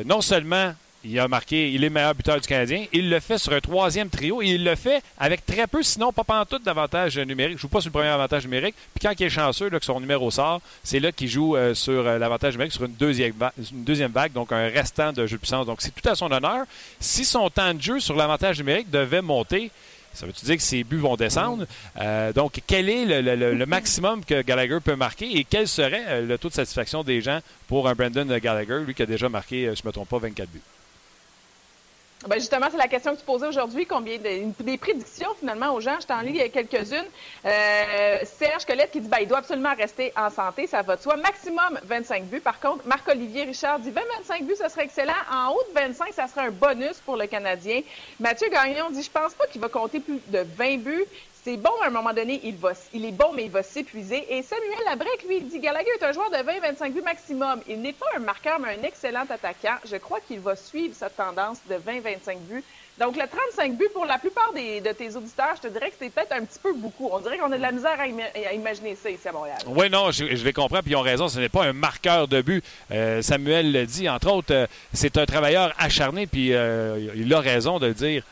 [0.05, 2.87] non seulement il a marqué, il est meilleur buteur du Canadien.
[2.93, 6.13] Il le fait sur un troisième trio et il le fait avec très peu, sinon
[6.13, 7.59] pas pendant tout d'avantage numérique.
[7.59, 8.75] Je joue pas sur le premier avantage numérique.
[8.95, 12.07] Puis quand il est chanceux, que son numéro sort, c'est là qu'il joue euh, sur
[12.07, 15.67] euh, l'avantage numérique sur une deuxième, vague, donc un restant de jeu de puissance.
[15.67, 16.65] Donc c'est tout à son honneur.
[17.01, 19.71] Si son temps de jeu sur l'avantage numérique devait monter,
[20.15, 21.67] ça veut-tu dire que ses buts vont descendre?
[22.01, 26.49] Euh, donc, quel est le, maximum que Gallagher peut marquer et quel serait le taux
[26.49, 29.89] de satisfaction des gens pour un Brandon Gallagher, lui qui a déjà marqué, je ne
[29.89, 30.61] me trompe pas, 24 buts?
[32.27, 33.85] Ben justement, c'est la question que tu posais aujourd'hui.
[33.85, 35.99] Combien de, des prédictions finalement aux gens?
[36.01, 37.05] Je t'en lis quelques-unes.
[37.45, 41.03] Euh, Serge Colette qui dit ben, il doit absolument rester en santé, ça va de
[41.03, 41.17] soi.
[41.17, 42.41] Maximum 25 buts.
[42.41, 45.13] Par contre, Marc-Olivier Richard dit 20-25 buts, ce serait excellent.
[45.31, 47.83] En haut de 25, ça serait un bonus pour le Canadien.
[48.19, 51.05] Mathieu Gagnon dit je pense pas qu'il va compter plus de 20 buts
[51.45, 54.25] c'est bon à un moment donné, il, est bon, mais il va s'épuiser.
[54.35, 57.61] Et Samuel Labrec, lui, dit Gallagher est un joueur de 20-25 buts maximum.
[57.69, 59.77] Il n'est pas un marqueur, mais un excellent attaquant.
[59.85, 62.65] Je crois qu'il va suivre cette tendance de 20-25 buts.
[62.99, 66.09] Donc, le 35 buts, pour la plupart de tes auditeurs, je te dirais que c'est
[66.09, 67.11] peut-être un petit peu beaucoup.
[67.13, 68.07] On dirait qu'on a de la misère à,
[68.55, 69.59] imaginer ça ici à Montréal.
[69.67, 71.29] Oui, non, je, je, les comprends, puis ils ont raison.
[71.29, 72.65] Ce n'est pas un marqueur de but.
[72.91, 77.41] Euh, Samuel le dit, entre autres, euh, c'est un travailleur acharné, puis euh, il a
[77.41, 78.23] raison de dire.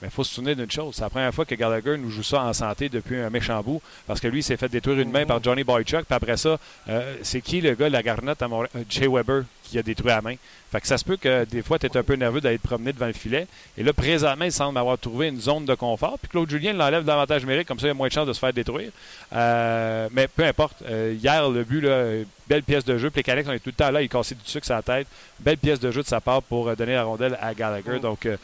[0.00, 0.94] Mais il faut se souvenir d'une chose.
[0.94, 3.82] C'est la première fois que Gallagher nous joue ça en santé depuis un méchant bout.
[4.06, 6.04] Parce que lui, il s'est fait détruire une main par Johnny Boychuk.
[6.04, 6.58] Puis après ça,
[6.88, 8.48] euh, c'est qui le gars, la garnotte à
[8.88, 9.44] Jay Weber?
[9.68, 10.34] Qui a détruit à la main.
[10.70, 12.66] Fait que ça se peut que des fois, tu es un peu nerveux d'aller te
[12.66, 13.46] promener devant le filet.
[13.78, 16.18] Et là, présentement, il semble avoir trouvé une zone de confort.
[16.18, 18.34] Puis Claude Julien l'enlève davantage numérique, comme ça, il y a moins de chances de
[18.34, 18.90] se faire détruire.
[19.32, 20.82] Euh, mais peu importe.
[20.86, 23.08] Euh, hier, le but, là, belle pièce de jeu.
[23.08, 24.82] Puis les Canucks, on est tout le temps là, il cassait du sucre sur la
[24.82, 25.06] tête.
[25.40, 27.92] Belle pièce de jeu de sa part pour euh, donner la rondelle à Gallagher.
[27.96, 27.98] Oh.
[27.98, 28.36] Donc, euh,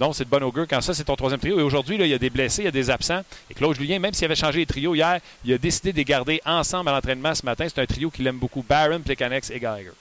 [0.00, 0.66] non, c'est de bon augure.
[0.68, 1.58] Quand ça, c'est ton troisième trio.
[1.58, 3.22] Et aujourd'hui, là, il y a des blessés, il y a des absents.
[3.48, 6.04] Et Claude Julien, même s'il avait changé les trios hier, il a décidé de les
[6.04, 7.66] garder ensemble à l'entraînement ce matin.
[7.68, 8.64] C'est un trio qu'il aime beaucoup.
[8.68, 9.92] Barron, Plekanec et Gallagher.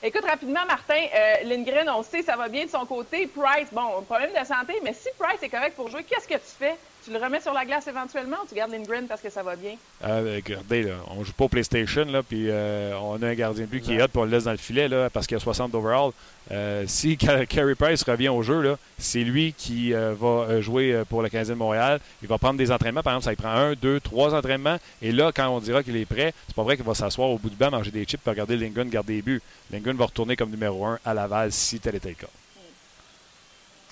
[0.00, 3.26] Écoute, rapidement, Martin, euh, Lindgren, on sait, ça va bien de son côté.
[3.26, 6.56] Price, bon, problème de santé, mais si Price est correct pour jouer, qu'est-ce que tu
[6.56, 6.78] fais?
[7.04, 9.56] Tu le remets sur la glace éventuellement ou tu gardes Lindgren parce que ça va
[9.56, 9.76] bien?
[10.04, 13.64] Euh, regardez, là, on joue pas au PlayStation, là, puis euh, on a un gardien
[13.64, 15.36] de but qui est hot, puis on le laisse dans le filet là, parce qu'il
[15.36, 16.10] a 60 d'overall.
[16.50, 20.92] Euh, si Ca- Carey Price revient au jeu, c'est lui qui euh, va euh, jouer
[20.92, 22.00] euh, pour le Canadien de Montréal.
[22.22, 23.02] Il va prendre des entraînements.
[23.02, 24.76] Par exemple, ça lui prend un, deux, trois entraînements.
[25.00, 27.38] Et là, quand on dira qu'il est prêt, c'est pas vrai qu'il va s'asseoir au
[27.38, 29.42] bout du banc, manger des chips, puis regarder Lingren garder des buts.
[29.72, 32.26] Lingren va retourner comme numéro un à Laval si tel était le cas.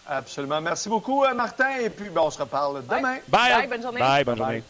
[0.09, 0.61] Absolument.
[0.61, 1.79] Merci beaucoup, euh, Martin.
[1.81, 3.19] Et puis, ben, on se reparle demain.
[3.29, 3.53] Bye!
[3.53, 4.01] Bye, bonne journée.
[4.01, 4.45] Bye, bonne Bye.
[4.45, 4.63] journée.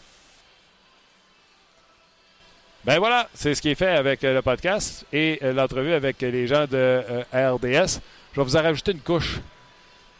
[2.85, 6.21] Ben voilà, c'est ce qui est fait avec euh, le podcast et euh, l'entrevue avec
[6.21, 7.99] les gens de euh, RDS.
[8.33, 9.41] Je vais vous en rajouter une couche.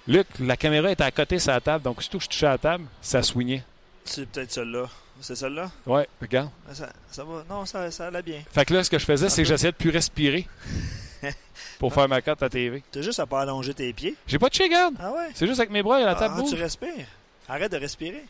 [0.05, 2.51] Luc, la caméra est à côté sur la table, donc surtout que je touchais à
[2.51, 3.63] la table, ça swingait.
[4.03, 4.85] C'est peut-être celle-là.
[5.21, 5.71] C'est celle-là?
[5.85, 6.49] Ouais, regarde.
[6.73, 7.43] Ça, ça va.
[7.49, 8.41] Non, ça, ça allait bien.
[8.51, 10.45] Fait que là, ce que je faisais, c'est que j'essayais de plus respirer
[11.79, 12.83] pour faire ma carte à TV.
[12.91, 14.15] T'as juste à pas allonger tes pieds.
[14.27, 14.95] J'ai pas de garde.
[14.99, 15.29] Ah ouais?
[15.33, 17.05] C'est juste avec mes bras et la table Ah, tu respires.
[17.49, 18.23] Arrête de respirer.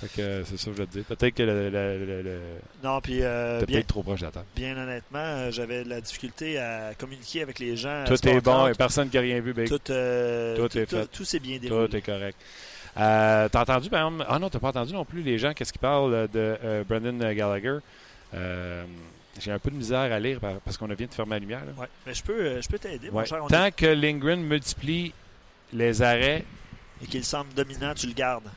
[0.00, 1.04] Fait que euh, c'est ça que je voulais te dire.
[1.04, 2.40] Peut-être que le, le, le- le-
[2.82, 4.46] Non, puis euh, peut-être trop proche de la table.
[4.56, 8.02] bien honnêtement, euh, j'avais de la difficulté à communiquer avec les gens.
[8.02, 8.60] à Tout est bon, 30.
[8.60, 9.68] il n'y a personne qui a rien vu, Big.
[9.68, 11.06] Tout, euh, Tout tout, est fait.
[11.06, 11.88] tout s'est bien déroulé.
[11.88, 12.36] Tout est correct.
[12.98, 14.26] Euh, t'as entendu, par exemple...
[14.28, 17.18] Ah non, t'as pas entendu non plus les gens, qu'est-ce qu'ils parlent de euh, Brendan
[17.32, 17.78] Gallagher?
[19.36, 21.38] Euh, J'ai un peu de misère à lire par- parce qu'on vient de fermer la
[21.40, 21.64] lumière.
[21.64, 21.72] là.
[21.76, 21.86] Ouais.
[22.06, 23.26] Mais je peux, euh, je peux t'aider, mon Ouais.
[23.26, 23.42] cher.
[23.42, 25.12] On Tant que Lindgren multiplie
[25.72, 26.44] les arrêts,
[27.02, 28.48] Et qu'il semble dominant, tu le gardes.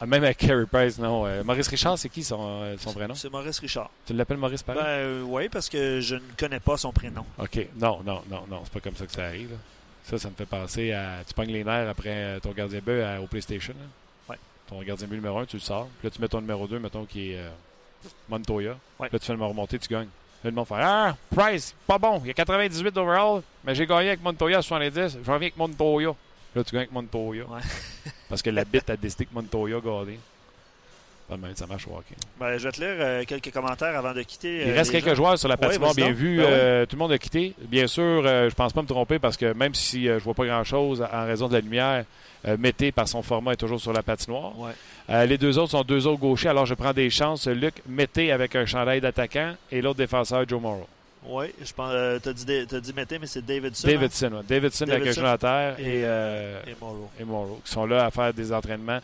[0.00, 1.26] ah, même avec Carey Price, non.
[1.26, 3.14] euh, Maurice Richard, c'est qui son, euh, son vrai nom?
[3.14, 3.90] C'est Maurice Richard.
[4.06, 4.82] Tu l'appelles Maurice pareil?
[4.82, 7.26] Ben oui, parce que je ne connais pas son prénom.
[7.38, 7.66] OK.
[7.76, 8.60] Non, non, non, non.
[8.64, 9.50] C'est pas comme ça que ça arrive.
[9.50, 9.56] là.
[10.04, 11.18] Ça, ça me fait penser à.
[11.26, 13.74] Tu pognes les nerfs après euh, ton gardien à- au PlayStation.
[13.78, 13.86] là.
[14.30, 14.38] Ouais.
[14.68, 15.86] Ton gardien but numéro 1, tu le sors.
[15.98, 17.50] Puis là, tu mets ton numéro 2, mettons, qui est euh,
[18.28, 18.76] Montoya.
[18.98, 19.08] Ouais.
[19.12, 20.08] Là, tu fais le remonter, tu gagnes.
[20.42, 22.20] Là, le monde fait Ah, Price, pas bon.
[22.24, 24.94] Il y a 98 overall, mais j'ai gagné avec Montoya à 70.
[25.12, 26.14] Je reviens avec Montoya.
[26.54, 27.44] Là, tu gagnes avec Montoya.
[27.44, 27.60] Ouais.
[28.28, 30.18] Parce que la bite a décidé que Montoya a gagné.
[31.30, 32.16] Pas de même, ça marche au hockey.
[32.40, 34.64] Ben, je vais te lire euh, quelques commentaires avant de quitter.
[34.66, 35.22] Il euh, reste les quelques gens.
[35.22, 36.38] joueurs sur la patinoire, bien vu.
[36.38, 37.54] Ben euh, tout le monde a quitté.
[37.68, 41.06] Bien sûr, je pense pas me tromper parce que même si je vois pas grand-chose
[41.12, 42.04] en raison de la lumière,
[42.58, 44.52] Mété, par son format, est toujours sur la patinoire.
[44.58, 45.26] Ouais.
[45.26, 47.46] Les deux autres sont deux autres gauchers, alors je prends des chances.
[47.46, 50.86] Luc Mété avec un chandail d'attaquant et l'autre défenseur, Joe Morrow.
[51.26, 51.92] Oui, je pense.
[51.92, 53.86] Euh, t'as dit, t'as dit Mété, mais c'est Davidson.
[53.86, 53.90] hein?
[53.92, 54.42] Davidson, ouais.
[54.48, 57.10] Davidson, avec un genou à terre Et, et, euh, euh, Et Morrow.
[57.20, 59.00] et Morrow, qui sont là à faire des entraînements.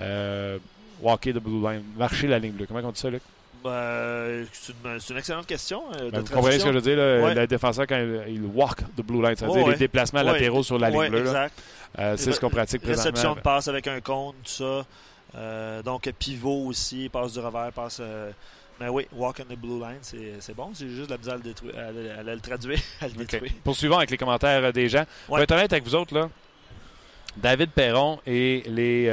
[0.00, 0.58] Euh,
[1.02, 2.66] walker the blue line, marcher la ligne bleue.
[2.66, 3.22] Comment on dit ça, Luc?
[3.62, 5.82] Ben, c'est une, c'est une excellente question.
[5.94, 6.96] euh, Ben, vous comprenez ce que je veux dire?
[6.96, 7.20] là?
[7.22, 7.34] Ouais.
[7.34, 9.72] Le défenseur, quand il, il walk the blue line, c'est-à-dire ouais.
[9.72, 10.32] les déplacements Ouais.
[10.32, 11.32] latéraux sur la ligne bleue.
[11.98, 13.34] Euh, c'est ce qu'on pratique Réception présentement.
[13.36, 14.86] de passe avec un compte, tout ça.
[15.36, 18.00] Euh, donc, pivot aussi, passe du revers, passe.
[18.80, 20.70] mais oui, walk on the blue line, c'est c'est bon.
[20.78, 23.18] J'ai juste la misère à le, détruire, à le- à le traduire, à le OK.
[23.18, 23.52] détruire.
[23.62, 25.04] Poursuivons avec les commentaires des gens.
[25.26, 25.42] Pour Ouais.
[25.42, 26.30] être honnête avec vous autres, là,
[27.36, 29.08] David Perron et les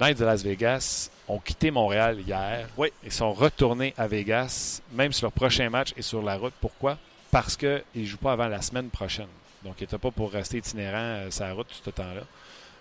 [0.00, 2.66] Knights de Las Vegas ont quitté Montréal hier.
[2.78, 2.88] Oui.
[3.04, 6.54] Ils sont retournés à Vegas, même si leur prochain match est sur la route.
[6.58, 6.96] Pourquoi?
[7.30, 9.28] Parce qu'ils ne jouent pas avant la semaine prochaine.
[9.62, 12.22] Donc, ils n'étaient pas pour rester itinérants euh, sur la route tout ce temps-là.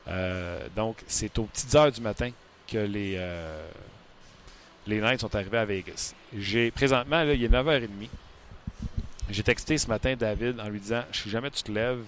[0.08, 2.32] Euh, donc, c'est aux petites heures du matin
[2.68, 3.68] que les, euh,
[4.88, 6.14] les Knights sont arrivés à Vegas.
[6.38, 7.88] J'ai présentement, là, il est 9h30.
[9.30, 12.06] J'ai texté ce matin David en lui disant Si jamais tu te lèves,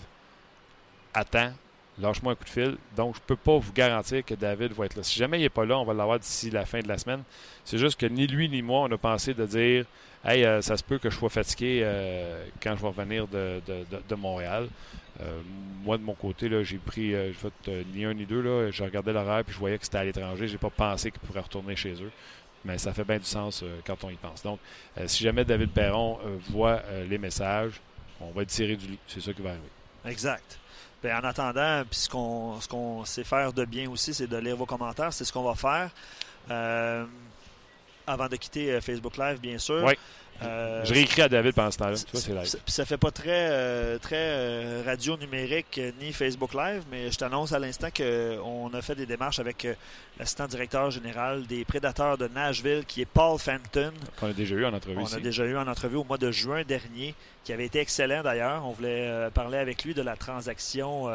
[1.13, 1.51] attends,
[2.01, 2.77] lâche-moi un coup de fil.
[2.95, 5.03] Donc, je peux pas vous garantir que David va être là.
[5.03, 7.23] Si jamais il n'est pas là, on va l'avoir d'ici la fin de la semaine.
[7.63, 9.85] C'est juste que ni lui ni moi, on a pensé de dire
[10.23, 13.59] Hey, euh, ça se peut que je sois fatigué euh, quand je vais revenir de,
[13.65, 14.67] de- de- Montréal.
[15.19, 15.41] Euh,
[15.83, 17.13] moi, de mon côté, j'ai pris
[17.95, 18.41] ni un ni deux.
[18.41, 18.69] Là.
[18.71, 20.47] Je regardais l'horaire puis je voyais que c'était à l'étranger.
[20.47, 22.11] J'ai pas pensé qu'il pourrait retourner chez eux.
[22.63, 24.43] Mais ça fait bien du sens quand on y pense.
[24.43, 24.59] Donc,
[25.07, 26.19] si jamais David Perron
[26.51, 27.81] voit les messages,
[28.19, 28.99] on va le tirer du lit.
[29.07, 29.63] C'est ça qui va arriver.
[30.05, 30.59] Exact.
[31.03, 34.37] Ben, en attendant, puis ce qu'on ce qu'on sait faire de bien aussi, c'est de
[34.37, 35.11] lire vos commentaires.
[35.11, 35.89] C'est ce qu'on va faire.
[36.49, 37.05] Euh,
[38.05, 39.83] avant de quitter euh, Facebook Live, bien sûr.
[39.83, 39.93] Oui.
[40.43, 41.95] Euh, Je réécris à David pendant ce temps-là.
[42.45, 47.17] Ça- ça fait pas très, euh, très euh, radio numérique ni Facebook Live, mais je
[47.17, 49.67] t'annonce à l'instant qu'on a fait des démarches avec
[50.17, 53.93] l'assistant directeur général des Prédateurs de Nashville, qui est Paul Fenton.
[54.19, 55.15] Qu'on a déjà eu en entrevue On ici.
[55.15, 58.65] a déjà eu en entrevue au mois de juin dernier, qui avait été excellent d'ailleurs.
[58.65, 61.07] On voulait parler avec lui de la transaction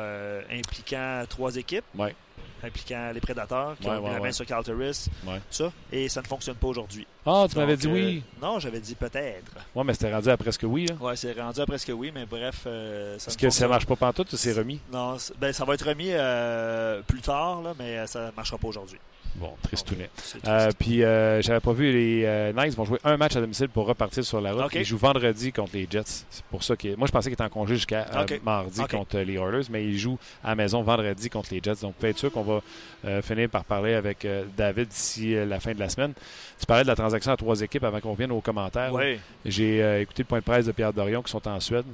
[0.51, 1.85] impliquant trois équipes.
[1.97, 2.15] Ouais.
[2.65, 4.33] Impliquant les prédateurs qui Ouais, ont mis ouais, la main ouais.
[4.33, 5.37] sur Calteris, Ouais.
[5.39, 7.07] tout ça, et ça ne fonctionne pas aujourd'hui.
[7.27, 8.25] Ah, tu m'avais dit oui.
[8.25, 9.53] euh, non, j'avais dit peut-être.
[9.75, 10.87] Ouais, mais c'était rendu à presque oui.
[10.87, 10.95] Là.
[10.99, 12.63] Ouais, c'est rendu à presque oui, mais bref.
[12.67, 14.81] euh, ça Est-ce que ça marche pas pantoute ou c'est remis?
[14.93, 18.57] Non, c'est- ben, ça va être remis euh, plus tard, là, mais ça ne marchera
[18.59, 18.99] pas aujourd'hui.
[19.39, 20.09] Bon, tristounet.
[20.17, 23.41] C'est Euh, puis, euh, j'avais pas vu les euh, Knights vont jouer un match à
[23.41, 24.73] domicile pour repartir sur la route.
[24.75, 26.25] Ils jouent vendredi contre les Jets.
[26.31, 29.19] C'est pour ça que moi je pensais qu'ils étaient en congé jusqu'à euh, mardi contre
[29.19, 31.83] les Oilers, mais ils jouent à la maison vendredi contre les Jets.
[31.83, 32.61] Donc, vous pouvez être sûr qu'on va
[33.05, 36.15] euh, finir par parler avec euh, David d'ici euh, la fin de la semaine.
[36.59, 38.93] Tu parlais de la transaction à trois équipes avant qu'on vienne aux commentaires.
[38.95, 39.19] Oui.
[39.45, 41.85] J'ai euh, écouté le point de presse de Pierre Dorion qui sont en Suède.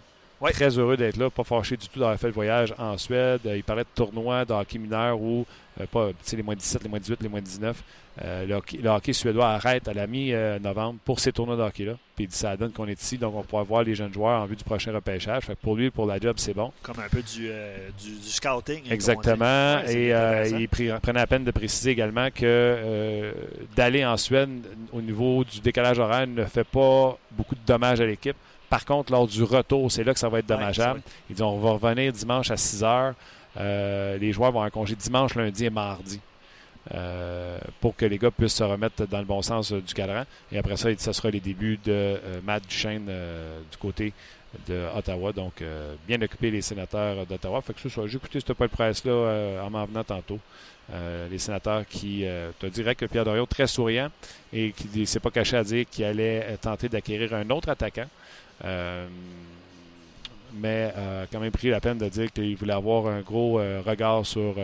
[0.43, 0.51] Ouais.
[0.53, 3.41] Très heureux d'être là, pas fâché du tout d'avoir fait le voyage en Suède.
[3.47, 5.47] Euh, il parlait de tournois de hockey mineur où,
[5.81, 7.83] euh, pas tu sais, les moins 17, les moins 18, les moins 19.
[8.23, 11.95] Euh, le, hockey, le hockey suédois arrête à la mi-novembre pour ces tournois de hockey-là.
[12.15, 14.43] Puis il dit ça donne qu'on est ici, donc on pourra voir les jeunes joueurs
[14.43, 15.45] en vue du prochain repêchage.
[15.45, 16.73] Fait que pour lui, pour la job, c'est bon.
[16.83, 18.83] Comme un peu du, euh, du, du scouting.
[18.85, 19.79] hein, Exactement.
[19.89, 23.33] Et euh, il prenait la peine de préciser également que euh,
[23.77, 24.51] d'aller en Suède
[24.93, 28.37] au niveau du décalage horaire ne fait pas beaucoup de dommages à l'équipe.
[28.73, 31.03] Par contre, lors du retour, c'est là que ça va être dommageable.
[31.29, 33.15] Ils disent on va revenir dimanche à 6 heures.
[33.59, 36.19] Euh, les joueurs vont avoir un congé dimanche, lundi et mardi.
[36.95, 40.25] euh, pour que les gars puissent se remettre dans le bon sens euh, du cadran.
[40.51, 43.11] Et après ça, ce sera les débuts de euh, Matt Duchesne
[43.71, 44.15] du côté
[44.67, 45.33] de Ottawa.
[45.33, 45.63] Donc,
[46.09, 47.61] bien occupé les sénateurs d'Ottawa.
[47.61, 50.39] Fait que ça, ça, j'ai écouté ce point de presse-là en m'en venant tantôt.
[51.31, 52.25] Les sénateurs qui,
[52.59, 54.11] te dirais que Pierre Doriot, très souriant
[54.53, 58.09] et qui ne s'est pas caché à dire qu'il allait tenter d'acquérir un autre attaquant.
[58.65, 59.07] Euh,
[60.55, 63.59] mais euh, a quand même pris la peine de dire qu'il voulait avoir un gros
[63.59, 64.55] euh, regard sur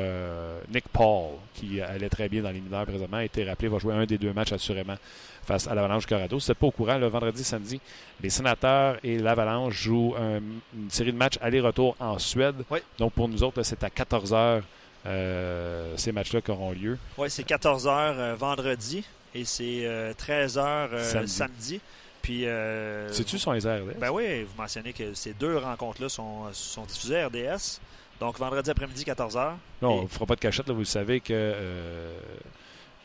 [0.73, 3.95] Nick Paul, qui allait très bien dans les mineurs présentement, a été rappelé, va jouer
[3.95, 4.97] un des deux matchs assurément
[5.45, 6.37] face à l'Avalanche Corrado.
[6.37, 7.81] N'êtes pas au courant, le vendredi, samedi,
[8.23, 10.41] les Sénateurs et l'Avalanche jouent un-
[10.77, 12.57] une série de matchs aller-retour en Suède.
[12.71, 12.81] Oui.
[12.99, 14.63] Donc pour nous autres, c'est à 14 heures
[15.07, 16.99] euh, ces matchs-là qui auront lieu.
[17.17, 19.03] Oui, c'est 14h vendredi
[19.35, 21.33] et c'est 13h Samedi.
[21.33, 21.81] samedi.
[22.29, 23.87] Puis, euh, C'est-tu sur les airs?
[23.87, 23.93] là?
[23.99, 27.81] Ben oui, vous mentionnez que ces deux rencontres-là sont, sont diffusées à RDS.
[28.21, 29.55] Donc, vendredi après-midi, 14h.
[29.81, 30.69] Non, on ne fera pas de cachette.
[30.69, 32.13] Là, vous savez que euh,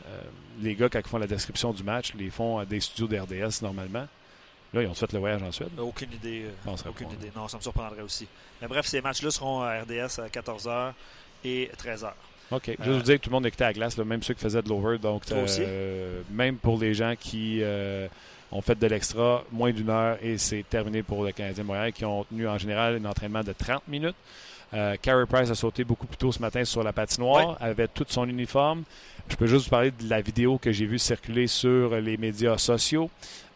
[0.06, 0.20] euh,
[0.60, 3.62] les gars, quand ils font la description du match, les font à des studios d'RDS
[3.62, 4.06] normalement.
[4.74, 5.70] Là, ils ont fait le voyage en Suède.
[5.78, 6.44] Aucune idée.
[6.86, 7.32] aucune idée.
[7.34, 8.28] Non, ça me surprendrait aussi.
[8.60, 10.92] Mais bref, ces matchs-là seront à RDS à 14h
[11.46, 12.10] et 13h.
[12.50, 12.76] OK.
[12.78, 14.34] Je Euh, vous dire que tout le monde était à la glace, là, même ceux
[14.34, 14.98] qui faisaient de l'over.
[14.98, 15.62] Donc, aussi?
[16.30, 17.62] même pour les gens qui
[18.54, 22.04] ont fait de l'extra, moins d'une heure et c'est terminé pour le Canadien Montréal, qui
[22.04, 24.16] ont tenu en général un entraînement de 30 minutes.
[24.72, 28.06] Euh, Carey Price a sauté beaucoup plus tôt ce matin sur la patinoire, avait tout
[28.08, 28.84] son uniforme.
[29.28, 32.56] Je peux juste vous parler de la vidéo que j'ai vue circuler sur les médias
[32.58, 33.10] sociaux.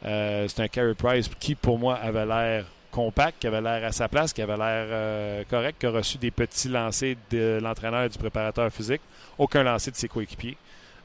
[0.05, 3.93] Euh, c'est un Carey Price qui, pour moi, avait l'air compact, qui avait l'air à
[3.93, 8.05] sa place, qui avait l'air euh, correct, qui a reçu des petits lancers de l'entraîneur
[8.05, 9.03] et du préparateur physique.
[9.37, 10.57] Aucun lancer de ses coéquipiers.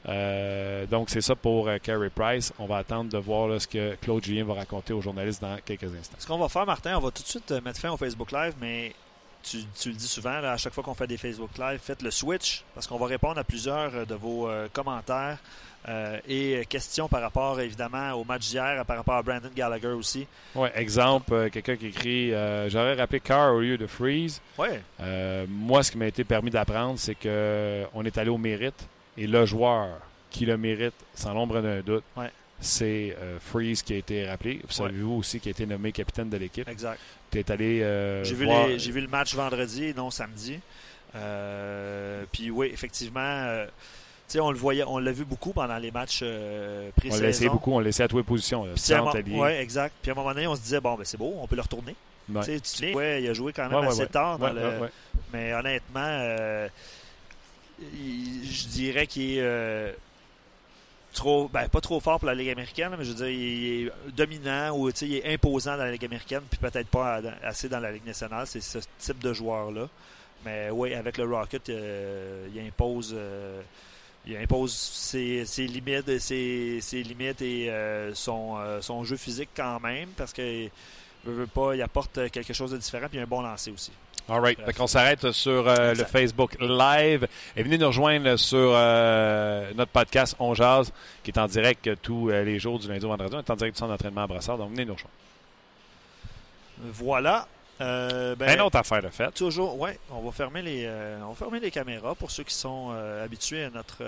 [0.08, 2.52] Euh, donc, c'est ça pour euh, Carey Price.
[2.58, 5.56] On va attendre de voir là, ce que Claude Julien va raconter aux journalistes dans
[5.64, 6.16] quelques instants.
[6.18, 8.30] Ce qu'on va faire, Martin, on va tout de suite euh, mettre fin au Facebook
[8.32, 8.92] Live, mais
[9.42, 12.02] tu, tu le dis souvent, là, à chaque fois qu'on fait des Facebook Live, faites
[12.02, 15.38] le switch, parce qu'on va répondre à plusieurs euh, de vos euh, commentaires
[16.26, 20.26] et questions par rapport, évidemment, au match d'hier, par rapport à Brandon Gallagher aussi.
[20.54, 22.30] Ouais, exemple, quelqu'un qui écrit
[22.70, 24.40] J'aurais rappelé Carr au lieu de Freeze.
[24.56, 24.80] Ouais,
[25.46, 28.88] moi, ce qui m'a été permis d'apprendre, c'est que euh, on est allé au mérite
[29.16, 29.88] et le joueur
[30.30, 32.30] qui le mérite, sans l'ombre d'un doute, Ouais.
[32.60, 34.54] c'est euh, Freeze qui a été rappelé.
[34.56, 34.88] Vous Ouais.
[34.90, 36.68] savez-vous aussi qui a été nommé capitaine de l'équipe?
[36.68, 36.98] exact.
[37.30, 40.60] Tu es allé euh, J'ai vu, voir- les- j'ai vu le match vendredi, non samedi.
[41.16, 43.64] Euh, puis oui, effectivement,
[44.40, 47.22] on le voyait, on l'a vu beaucoup pendant les matchs euh, On pré-saison.
[47.22, 48.66] l'a essayé beaucoup, on l'a laissé à toutes les positions.
[49.38, 49.94] ouais, exact.
[50.02, 51.62] Puis à un moment donné, on se disait, bon, ben c'est beau, on peut le
[51.62, 51.94] retourner.
[52.28, 52.40] Ouais.
[52.40, 54.38] Tu sais, tu te souviens, ouais, il a joué quand même Ouais, assez tard.
[54.38, 54.90] dans le-.
[55.32, 56.68] Mais honnêtement, euh,
[57.80, 59.92] je dirais qu'il est euh,
[61.12, 63.92] trop, ben, pas trop fort pour la Ligue américaine, mais je veux dire, il est
[64.12, 67.92] dominant ou il est imposant dans la Ligue américaine, puis peut-être pas assez dans la
[67.92, 68.46] Ligue nationale.
[68.46, 69.88] C'est ce type de joueur-là.
[70.44, 73.14] Mais oui, avec le Rocket, euh, il impose.
[73.16, 73.62] euh,
[74.26, 77.70] il impose ses, ses limites, ses, ses limites et
[78.14, 80.70] son, jeu physique quand même parce que
[81.26, 83.92] veut, pas, il apporte quelque chose de différent puis un bon lancer aussi.
[84.28, 84.58] All right.
[84.64, 86.04] Fait qu'on s'arrête sur euh, le.
[86.04, 87.28] Facebook Live.
[87.56, 92.30] Et venez nous rejoindre sur euh, notre podcast On Jazz, qui est en direct tous
[92.30, 93.34] euh, les jours du lundi au vendredi.
[93.34, 94.58] On est en direct du centre d'entraînement à Brassard.
[94.58, 95.14] Donc, venez nous rejoindre.
[96.78, 97.46] Voilà.
[97.80, 99.34] Euh, ben, Une autre affaire de fête.
[99.34, 100.88] Toujours, ouais, on va fermer les,
[101.22, 102.90] on va fermer les caméras pour ceux qui sont
[103.22, 104.02] habitués à notre,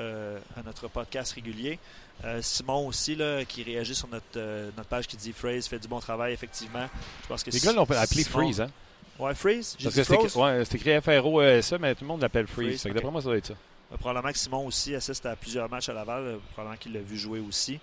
[0.57, 1.79] à notre podcast régulier.
[2.24, 5.79] Euh, Simon aussi, là, qui réagit sur notre, euh, notre page qui dit Phrase fait
[5.79, 6.87] du bon travail, effectivement.
[7.22, 8.70] Je pense que Les gars l'ont appelé Freeze, hein?
[9.18, 9.76] Ouais, Freeze.
[9.79, 10.26] J'ai Parce que c'est Froze.
[10.26, 12.81] écrit, ouais, c'est écrit F-R-O-E-S-E, mais tout le monde l'appelle Freeze.
[12.81, 12.94] Freeze.
[12.94, 13.55] D'après moi, ça doit être ça.
[13.92, 16.22] Euh, probablement que Simon aussi assiste à plusieurs matchs à Laval.
[16.22, 17.79] euh, probablement qu'il l'a vu jouer aussi.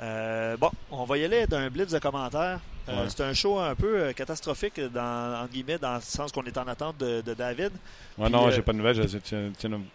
[0.00, 2.60] Euh, bon, on va y aller d'un blitz de commentaires.
[2.86, 2.94] Ouais.
[3.08, 6.66] C'est un show un peu catastrophique, dans, en guillemets, dans le sens qu'on est en
[6.68, 7.72] attente de, de David.
[8.16, 8.96] Ouais, Puis, non, j'ai pas de nouvelles.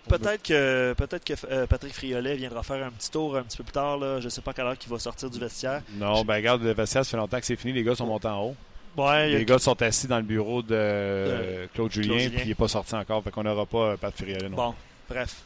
[0.07, 3.71] Peut-être que, peut que Patrick Friolet viendra faire un petit tour un petit peu plus
[3.71, 3.97] tard.
[3.97, 4.19] Là.
[4.19, 5.81] Je sais pas à quelle heure il va sortir du vestiaire.
[5.95, 7.73] Non, ben regarde, le vestiaire, ça fait longtemps que c'est fini.
[7.73, 8.55] Les gars sont montés en haut.
[8.97, 12.29] Ouais, a- Les gars sont assis dans le bureau de Claude Julien, Julien.
[12.31, 13.23] puis il n'est pas sorti encore.
[13.23, 14.55] Fait qu'on n'aura pas euh, Pat Friolet, non.
[14.57, 14.75] Bon,
[15.09, 15.41] bref.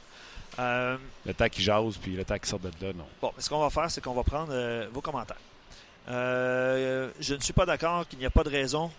[0.60, 3.06] Euh, Le temps qu'il jase, puis le temps qu'il sort de là, non.
[3.22, 5.38] bon, ce qu'on va faire, c'est qu'on va prendre euh, vos commentaires.
[6.10, 8.90] Euh, je ne suis pas d'accord qu'il n'y a pas de raison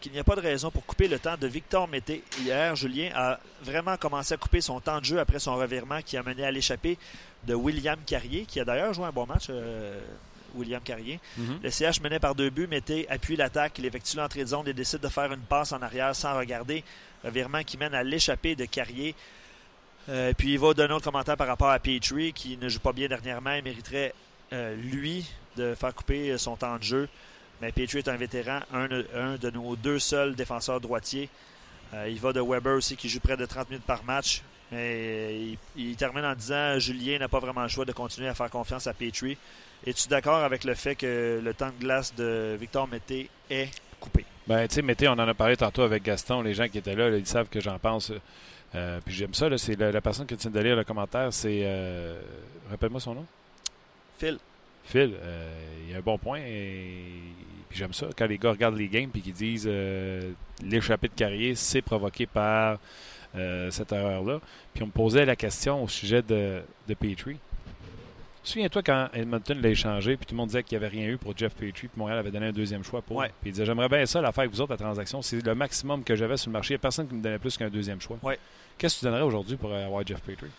[0.00, 2.22] qu'il n'y a pas de raison pour couper le temps de Victor Mété.
[2.42, 6.16] Hier, Julien a vraiment commencé à couper son temps de jeu après son revirement qui
[6.16, 6.96] a mené à l'échappée
[7.44, 9.50] de William Carrier, qui a d'ailleurs joué un bon match,
[10.58, 11.20] William Carrier.
[11.62, 14.72] Le CH menait par deux buts, Mété appuie l'attaque, il effectue l'entrée de zone et
[14.72, 16.84] décide de faire une passe en arrière sans regarder.
[17.24, 19.14] Revirement qui mène à l'échappée de Carrier.
[20.08, 22.92] Euh, puis il va donner un commentaire par rapport à Petrie qui ne joue pas
[22.92, 23.52] bien dernièrement.
[23.52, 24.14] Il mériterait,
[24.52, 27.08] euh, lui, de faire couper son temps de jeu.
[27.60, 31.28] Mais Petrie est un vétéran, un, un de nos deux seuls défenseurs droitiers.
[31.94, 34.42] Euh, il va de Weber aussi qui joue près de 30 minutes par match.
[34.72, 38.34] Mais il, il termine en disant Julien n'a pas vraiment le choix de continuer à
[38.34, 39.36] faire confiance à Petrie.
[39.86, 44.24] Es-tu d'accord avec le fait que le temps de glace de Victor Mété est coupé?
[44.46, 46.42] Ben, tu sais, mettez, on en a parlé tantôt avec Gaston.
[46.42, 48.12] Les gens qui étaient là, là, ils savent que j'en pense.
[48.74, 49.48] Euh, puis j'aime ça.
[49.48, 51.60] là, C'est la, la personne qui vient de lire le commentaire, c'est.
[51.64, 52.20] euh,
[52.70, 53.26] Rappelle-moi son nom.
[54.18, 54.38] Phil,
[54.84, 55.48] Phil, euh,
[55.88, 56.40] il a un bon point.
[56.40, 57.04] Et...
[57.68, 58.08] Puis j'aime ça.
[58.16, 62.26] Quand les gars regardent les games puis qu'ils disent euh, l'échappée de carrière, c'est provoqué
[62.26, 62.78] par
[63.36, 64.40] euh, cette erreur-là.
[64.74, 67.38] Puis on me posait la question au sujet de, de Petrie.
[68.42, 71.18] Souviens-toi quand Edmonton l'a échangé, puis tout le monde disait qu'il n'y avait rien eu
[71.18, 73.16] pour Jeff Petrie, puis Montréal avait donné un deuxième choix pour.
[73.16, 73.30] Ouais.
[73.42, 75.20] Puis il disait J'aimerais bien ça, l'affaire avec vous autres, la transaction.
[75.20, 76.72] C'est le maximum que j'avais sur le marché.
[76.72, 78.16] Il n'y a personne qui me donnait plus qu'un deuxième choix.
[78.22, 78.38] Ouais.
[78.78, 80.50] Qu'est-ce que tu donnerais aujourd'hui pour avoir Jeff Petrie?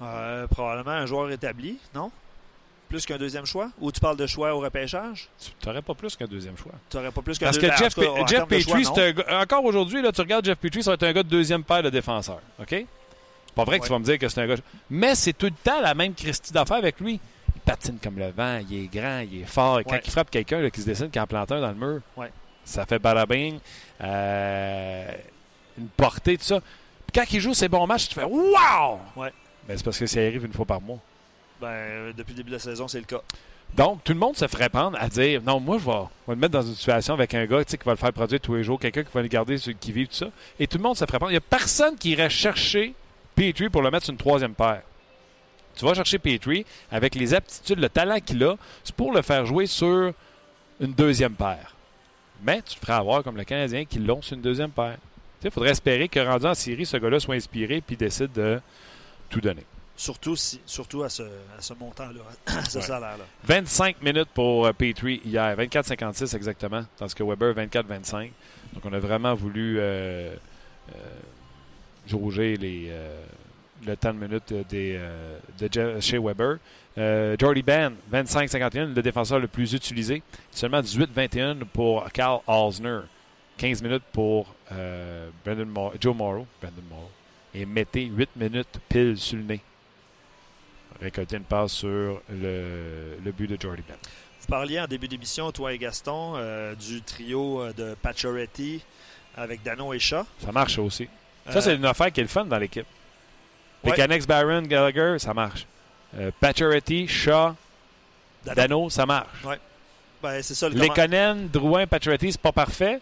[0.00, 2.10] Euh, probablement un joueur établi, non?
[2.92, 3.70] Plus qu'un deuxième choix?
[3.80, 5.30] Ou tu parles de choix au repêchage?
[5.40, 6.72] Tu n'aurais pas plus qu'un deuxième choix.
[6.90, 9.24] Tu n'aurais pas plus qu'un Parce que deuxième Jeff, tout cas, en Jeff choix, Petrie,
[9.28, 11.64] un encore aujourd'hui, là, tu regardes Jeff Petrie, ça va être un gars de deuxième
[11.64, 12.42] paire de défenseurs.
[12.60, 12.68] OK?
[12.68, 12.86] C'est
[13.54, 14.56] pas vrai que tu vas me dire que c'est un gars.
[14.90, 17.18] Mais c'est tout le temps la même Christie d'affaires avec lui.
[17.54, 19.80] Il patine comme le vent, il est grand, il est fort.
[19.80, 20.02] Et Quand Ouais.
[20.04, 22.30] il frappe quelqu'un qui se dessine, qui en plante un dans le mur, Ouais.
[22.62, 23.58] ça fait barabing.
[24.02, 25.10] Euh,
[25.78, 26.60] une portée, tout ça.
[26.60, 28.98] Puis quand il joue ses bons matchs, tu fais Wow!
[29.16, 29.30] Ben,
[29.76, 30.98] c'est parce que ça arrive une fois par mois.
[31.62, 33.20] Ben, euh, depuis le début de la saison, c'est le cas.
[33.76, 36.34] Donc, tout le monde se ferait prendre à dire non, moi, je vais, je vais
[36.34, 38.64] le mettre dans une situation avec un gars qui va le faire produire tous les
[38.64, 40.26] jours, quelqu'un qui va le garder qui vit, tout ça.
[40.58, 41.30] Et tout le monde se ferait prendre.
[41.30, 42.94] Il n'y a personne qui irait chercher
[43.36, 44.82] Petrie pour le mettre sur une troisième paire.
[45.76, 49.46] Tu vas chercher Petrie avec les aptitudes, le talent qu'il a, c'est pour le faire
[49.46, 50.12] jouer sur
[50.80, 51.76] une deuxième paire.
[52.42, 54.98] Mais tu te ferais avoir comme le Canadien qui l'ont sur une deuxième paire.
[55.44, 58.60] Il faudrait espérer que rendu en série, ce gars-là soit inspiré puis décide de
[59.30, 59.64] tout donner.
[60.02, 62.22] Surtout, si, surtout à ce, à ce montant-là,
[62.58, 62.82] à ce Ouais.
[62.84, 63.24] salaire-là.
[63.44, 68.30] 25 minutes pour euh, Petrie hier, 24-56 exactement, tandis que Weber 24-25.
[68.72, 70.34] Donc on a vraiment voulu euh,
[70.92, 70.94] euh,
[72.04, 73.22] jauger les, euh,
[73.86, 74.98] le temps de minutes des,
[75.60, 76.56] de Je- chez Weber.
[77.38, 80.20] Jordy Ben, 25-51, le défenseur le plus utilisé.
[80.50, 83.02] Seulement 18-21 pour Carl Osner.
[83.56, 84.52] 15 minutes pour
[85.44, 86.44] Brendan Mor- Joe Morrow.
[86.60, 87.10] Brendan Morrow.
[87.54, 89.60] Et mettez 8 minutes pile sur le nez.
[91.02, 93.96] Récolter une passe sur le, le but de Jordy Ben.
[94.40, 98.82] Vous parliez en début d'émission, toi et Gaston, euh, du trio euh, de Pacioretty
[99.36, 100.24] avec Dano et Shaw.
[100.44, 101.08] Ça marche aussi.
[101.48, 102.86] Euh, Ça, c'est une affaire qui est le fun dans l'équipe.
[103.84, 103.90] Ouais.
[103.90, 105.66] Pekanex, Barron, Gallagher, ça marche.
[106.16, 107.54] Euh, Pacioretty, Shaw,
[108.44, 108.54] Dano.
[108.56, 109.42] Dano, ça marche.
[110.22, 113.00] Ben, c'est ça le Lekonen, Drouin, Pacioretty, c'est pas parfait,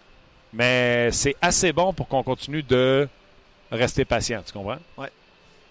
[0.54, 3.06] mais c'est assez bon pour qu'on continue de
[3.70, 4.78] rester patient, tu comprends?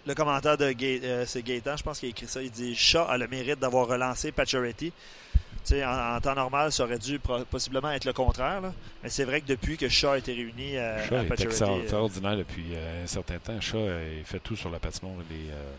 [0.07, 2.41] Le commentaire de Gay- euh, c'est Gaétan, je pense qu'il a écrit ça.
[2.41, 4.91] Il dit Shaw a le mérite d'avoir relancé Pacioretty.
[4.91, 7.19] Tu sais, en, en temps normal, ça aurait dû
[7.51, 8.61] possiblement être le contraire.
[8.61, 8.73] là.
[9.03, 11.81] Mais c'est vrai que depuis que Shaw a été réuni euh, à est Pacioretty, euh,
[11.81, 13.59] extraordinaire depuis euh, un certain temps.
[13.59, 15.15] Shaw, euh, il fait tout sur la patinoire.
[15.29, 15.71] Il est, euh,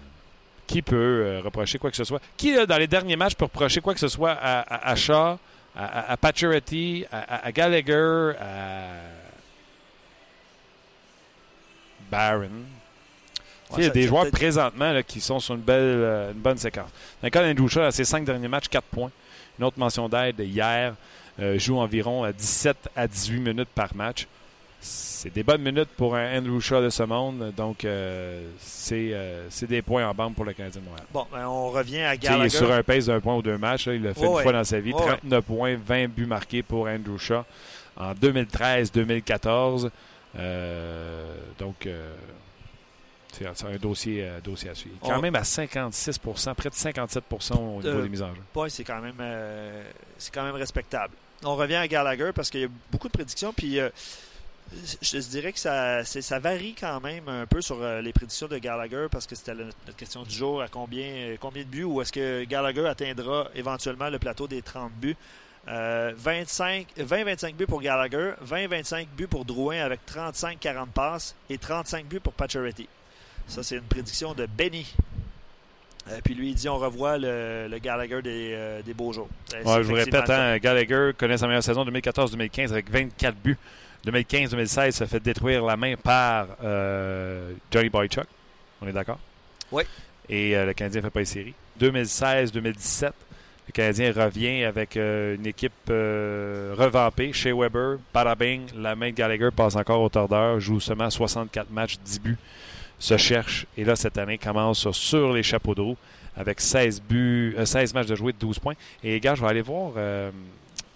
[0.66, 2.20] Qui peut reprocher quoi que ce soit?
[2.36, 4.94] Qui, là, dans les derniers matchs, peut reprocher quoi que ce soit à, à, à
[4.96, 5.38] Shaw, à,
[5.76, 8.92] à, à Pacioretty, à, à- à Gallagher, à,
[12.10, 12.50] Barron?
[13.70, 16.38] Ouais, il y a des joueurs présentement là, qui sont sur une, belle, euh, une
[16.38, 16.90] bonne séquence.
[17.22, 19.10] D'Andrew Shaw, à ses cinq derniers matchs, 4 points.
[19.58, 20.94] Une autre mention d'aide hier,
[21.40, 24.26] euh, joue environ à 17 à 18 minutes par match.
[24.82, 27.52] C'est des bonnes minutes pour un Andrew Shaw de ce monde.
[27.54, 31.06] Donc, euh, c'est euh, des points en bande pour le Canadien de Montréal.
[31.12, 32.56] Bon, ben, on revient à Tu sais, il est Gallagher.
[32.56, 33.86] sur un pace d'un point ou deux matchs.
[33.86, 33.94] là.
[33.94, 34.42] Il l'a fait une ouais.
[34.42, 34.94] fois dans sa vie.
[34.94, 35.16] Ouais, ouais.
[35.18, 37.44] 39 points, 20 buts marqués pour Andrew Shaw
[37.98, 39.90] en 2013-2014.
[40.38, 42.14] Euh, donc, euh,
[43.54, 44.96] c'est un dossier, euh, dossier à suivre.
[45.02, 48.40] Quand On- même à 56% près de 57% au niveau Euh, des mises en jeu.
[48.54, 49.82] Ouais, c'est quand même euh,
[50.32, 51.14] quand même respectable.
[51.44, 53.78] On revient à Gallagher parce qu'il y a beaucoup de prédictions puis
[55.02, 58.58] je te dirais que ça, ça varie quand même un peu sur les prédictions de
[58.58, 62.12] Gallagher parce que c'était notre question du jour à combien, combien de buts ou est-ce
[62.12, 65.16] que Gallagher atteindra éventuellement le plateau des 30 buts?
[65.68, 72.06] Euh, 25 20-25 buts pour Gallagher, 20-25 buts pour Drouin avec 35-40 passes et 35
[72.06, 72.88] buts pour Pacioretty.
[73.50, 74.86] Ça, c'est une prédiction de Benny.
[76.08, 79.28] Euh, puis lui, il dit on revoit le, le Gallagher des, euh, des beaux jours.
[79.54, 83.58] Euh, Ouais, je vous répète, hein, Gallagher connaît sa meilleure saison 2014-2015 avec 24 buts.
[84.06, 86.46] 2015-2016 se fait détruire la main par
[87.70, 88.24] Johnny Boychuk.
[88.80, 89.18] On est d'accord?
[89.70, 89.82] Oui.
[90.28, 91.54] Et le Canadien ne fait pas les séries.
[91.80, 93.04] 2016-2017,
[93.68, 97.34] le Canadien revient avec une équipe revampée.
[97.34, 97.98] Chez Weber,
[98.38, 102.38] Bing, la main de Gallagher passe encore au tordeur, joue seulement 64 matchs, 10 buts,
[103.00, 103.66] se cherche.
[103.76, 105.96] Et là, cette année, commence sur, les chapeaux de roue
[106.36, 108.74] avec 16, buts, euh, 16 matchs de jouer de 12 points.
[109.02, 110.30] Et gars, je vais aller voir euh,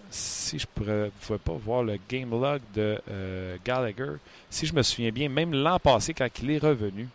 [0.09, 4.13] si je pourrais, pouvais pas voir le game log de euh, Gallagher.
[4.49, 7.09] Si je me souviens bien, même l'an passé, quand il est revenu.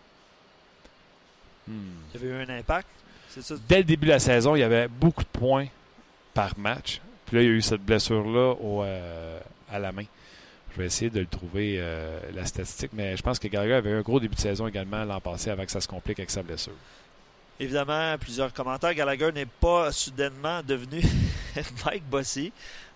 [1.67, 1.73] Hmm.
[2.15, 2.89] Il y avait eu un impact.
[3.29, 3.55] Ça?
[3.69, 5.67] Dès le début de la saison, il y avait beaucoup de points
[6.35, 7.01] par match.
[7.27, 10.05] Puis là, il y a eu cette blessure-là au, euh, à la main.
[10.73, 13.93] Je vais essayer de le trouver, euh, la statistique, mais je pense que Gallagher avait
[13.93, 16.43] un gros début de saison également l'an passé avant que ça se complique avec sa
[16.43, 16.75] blessure.
[17.59, 18.95] Évidemment, plusieurs commentaires.
[18.95, 21.03] Gallagher n'est pas soudainement devenu
[21.85, 22.53] Mike Bossy.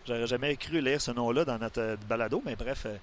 [0.06, 2.84] J'aurais jamais cru lire ce nom-là dans notre euh, balado, mais bref.
[2.86, 2.96] euh,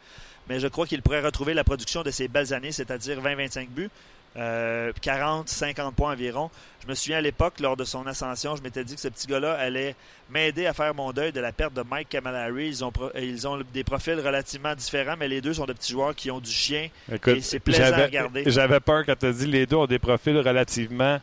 [0.48, 3.90] mais je crois qu'il pourrait retrouver la production de ses belles années, c'est-à-dire 20-25 buts,
[4.38, 6.50] euh, 40-50 points environ.
[6.84, 9.28] Je me souviens à l'époque, lors de son ascension, je m'étais dit que ce petit
[9.28, 9.96] gars-là allait
[10.30, 12.68] m'aider à faire mon deuil de la perte de Mike Camilleri.
[12.70, 15.92] Ils ont, pro- ils ont des profils relativement différents, mais les deux sont de petits
[15.92, 16.88] joueurs qui ont du chien.
[17.12, 18.44] Écoute, Et c'est plaisant à regarder.
[18.48, 21.20] J'avais peur quand tu as dit les deux ont des profils relativement.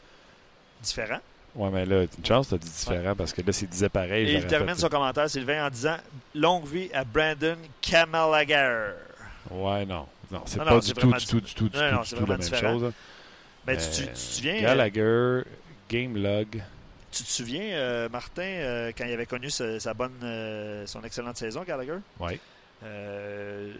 [0.82, 1.20] Différents.
[1.56, 4.28] Ouais, mais là, une chance, tu as dit différent parce que là, s'il disait pareil.
[4.28, 5.96] Et il termine fait- son commentaire, Sylvain, en disant
[6.36, 8.92] Longue vie à Brandon Kamalager.
[9.50, 10.06] Ouais, non.
[10.30, 11.70] Non, c'est pas du tout, du tout, du tout, du
[12.10, 12.82] tout, la même chose.
[12.84, 12.90] là.
[13.66, 15.42] Mais tu, Euh, te souviens, Gallagher,
[15.90, 16.62] Game Log.
[17.10, 21.64] tu te souviens euh, Martin, euh, quand il avait connu sa, bonne, son excellente saison,
[21.64, 21.98] Gallagher?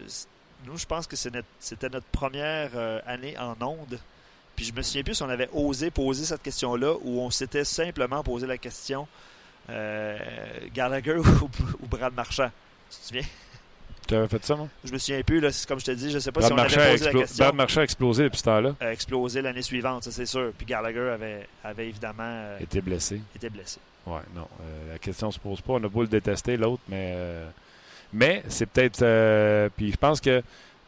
[0.07, 0.25] C-
[0.65, 2.71] Nous, je pense que c'était notre première
[3.05, 3.97] année en onde.
[4.55, 7.63] Puis je me souviens plus si on avait osé poser cette question-là ou on s'était
[7.63, 9.07] simplement posé la question
[9.69, 10.17] euh,
[10.73, 11.49] Gallagher ou,
[11.81, 12.51] ou Brad Marchand.
[12.91, 13.23] Tu te souviens?
[14.09, 14.67] Tu avais fait ça, non?
[14.83, 16.55] Je me souviens plus, là, comme je te dis, je sais pas Brad si on
[16.55, 17.45] Marchand, a avait posé la question.
[17.45, 18.75] Brad Marchand a explosé depuis ce temps-là.
[18.81, 20.51] a explosé l'année suivante, ça c'est sûr.
[20.57, 23.21] Puis Gallagher avait, avait évidemment euh, était blessé.
[23.35, 23.77] été blessé.
[24.07, 24.47] Ouais, non.
[24.61, 25.73] euh, la question se pose pas.
[25.73, 27.13] On a beau le détester, l'autre, mais.
[27.15, 27.47] euh,
[28.11, 29.03] mais c'est peut-être.
[29.03, 30.41] euh, puis je pense que.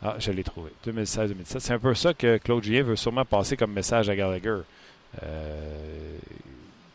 [0.03, 0.71] Ah, je l'ai trouvé.
[0.87, 1.59] 2016-2017.
[1.59, 4.57] C'est un peu ça que Claude Julien veut sûrement passer comme message à Gallagher.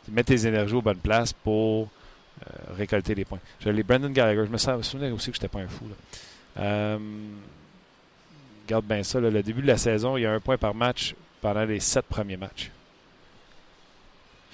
[0.08, 1.88] Mets tes énergies aux bonnes places pour
[2.43, 3.41] euh, récolter les points.
[3.61, 4.45] Je l'ai Brandon Gallagher.
[4.47, 5.87] Je me sou- souvenais aussi que j'étais pas un fou.
[5.89, 5.95] Là.
[6.62, 6.99] Euh,
[8.66, 9.20] regarde bien ça.
[9.20, 12.07] le début de la saison, il y a un point par match pendant les sept
[12.07, 12.70] premiers matchs.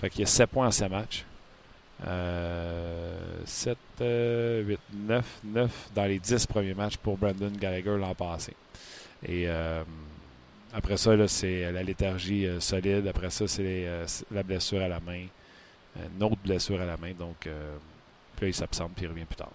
[0.01, 1.24] Fait qu'il y a 7 points en 7 matchs.
[2.07, 3.14] Euh,
[3.45, 8.55] 7, 8, 9, 9 dans les 10 premiers matchs pour Brandon Gallagher l'an passé.
[9.24, 9.85] Et euh,
[10.72, 13.07] après ça, c'est la léthargie solide.
[13.07, 13.87] Après ça, c'est
[14.33, 15.26] la blessure à la main.
[15.97, 17.12] Une autre blessure à la main.
[17.18, 17.76] Donc, euh,
[18.36, 19.51] puis là, il s'absente puis il revient plus tard.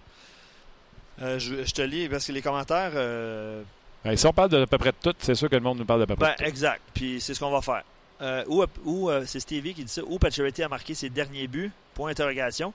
[1.20, 2.92] Euh, je, je te lis parce que les commentaires.
[2.94, 3.62] euh,
[4.04, 5.78] Ouais, si on parle de à peu près de tout, c'est sûr que le monde
[5.78, 6.48] nous parle de à peu près ben, de tout.
[6.48, 6.80] exact.
[6.94, 7.82] Puis c'est ce qu'on va faire.
[8.20, 10.02] Euh, où où, euh, c'est Stevie qui dit ça.
[10.06, 11.70] Où Pacioretty a marqué ses derniers buts?
[11.94, 12.72] Point d'interrogation.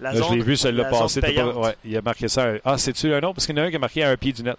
[0.00, 1.20] La je l'ai vu, zone passer.
[1.20, 2.52] pas- ouais, il a marqué ça.
[2.64, 3.34] Ah, c'est-tu un autre?
[3.34, 4.56] Parce qu'il y en a un qui a marqué à un pied du net.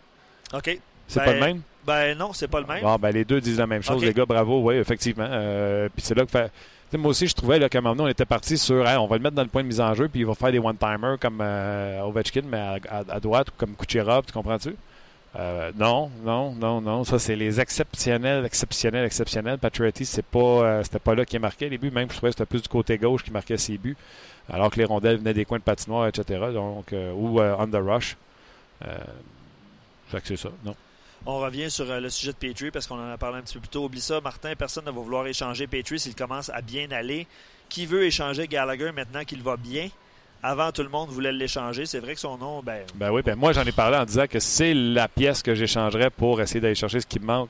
[0.54, 0.80] OK.
[1.08, 1.62] C'est Ben, pas le même?
[1.86, 2.82] Ben non, c'est pas le même.
[2.84, 4.26] Bon, ben, les deux disent la même chose, les gars.
[4.26, 5.28] Bravo, oui, effectivement.
[5.30, 6.52] Euh, puis c'est là que fait.
[6.98, 9.24] Moi aussi, je trouvais qu'à un moment donné, on était parti sur on va le
[9.24, 11.40] mettre dans le point de mise en jeu, puis il va faire des one-timers comme
[11.42, 14.76] euh, Ovechkin, mais à, droite, ou comme Kucherov, tu comprends-tu?
[15.38, 17.04] Euh, non, non, non, non.
[17.04, 19.58] Ça, c'est les exceptionnels, exceptionnels, exceptionnels.
[19.58, 21.92] Patriotti, c'est pas, euh, c'était pas là qu'il marquait les buts.
[21.92, 23.96] Même, je trouvais que c'était plus du côté gauche qui marquait ses buts,
[24.50, 26.48] alors que les rondelles venaient des coins de patinoire, etc.
[26.54, 28.18] Donc, euh, ou euh, on the rush.
[30.26, 30.76] C'est ça, non.
[31.26, 33.54] On revient sur euh, le sujet de Petrie parce qu'on en a parlé un petit
[33.54, 33.86] peu plus tôt.
[33.86, 37.28] Oublie ça, Martin, personne ne va vouloir échanger Petrie s'il commence à bien aller.
[37.70, 39.90] Qui veut échanger Gallagher maintenant qu'il va bien?
[40.44, 41.86] Avant, tout le monde voulait l'échanger.
[41.86, 44.26] C'est vrai que son nom, ben, Ben oui, ben moi j'en ai parlé en disant
[44.28, 47.50] que c'est la pièce que j'échangerais pour essayer d'aller chercher ce qui me manque.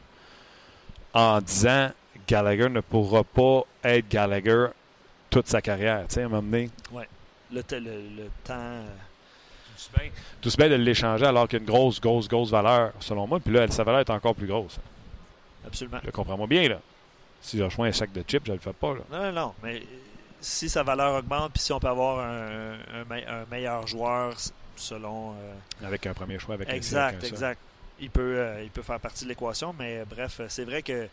[1.13, 1.91] En disant
[2.27, 4.67] Gallagher ne pourra pas être Gallagher
[5.29, 6.05] toute sa carrière.
[6.09, 6.69] Tu sais, à un moment donné,
[7.51, 8.83] le, le- le temps.
[10.41, 13.27] Tout se bien de l'échanger alors qu'il y a une grosse, grosse, grosse valeur, selon
[13.27, 13.39] moi.
[13.39, 14.77] Puis là, sa valeur est encore plus grosse.
[15.65, 15.99] Absolument.
[16.03, 16.79] Je comprends-moi bien, là.
[17.41, 18.99] Si je rejoins un sac de chips, je le fais pas, là.
[19.11, 19.53] Non, non, non.
[19.63, 19.83] Mais euh,
[20.39, 24.33] si sa valeur augmente, puis si on peut avoir un, un me- un meilleur joueur
[24.75, 25.31] selon.
[25.33, 27.59] euh, Avec un premier choix, avec exact, un exact.
[27.99, 31.07] Il peut, euh, il peut faire partie de l'équation, mais bref, c'est vrai que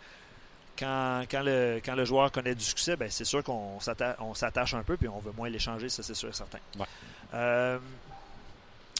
[0.78, 4.32] quand, quand, le, quand le joueur connaît du succès, ben, c'est sûr qu'on s'atta- on
[4.34, 6.58] s'attache un peu, puis on veut moins l'échanger, ça c'est sûr et certain.
[6.78, 6.86] Ouais.
[7.34, 7.78] Euh,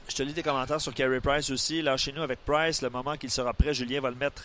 [0.09, 1.82] je te lis des commentaires sur Carey Price aussi.
[1.82, 4.44] Là, chez nous, avec Price, le moment qu'il sera prêt, Julien va le mettre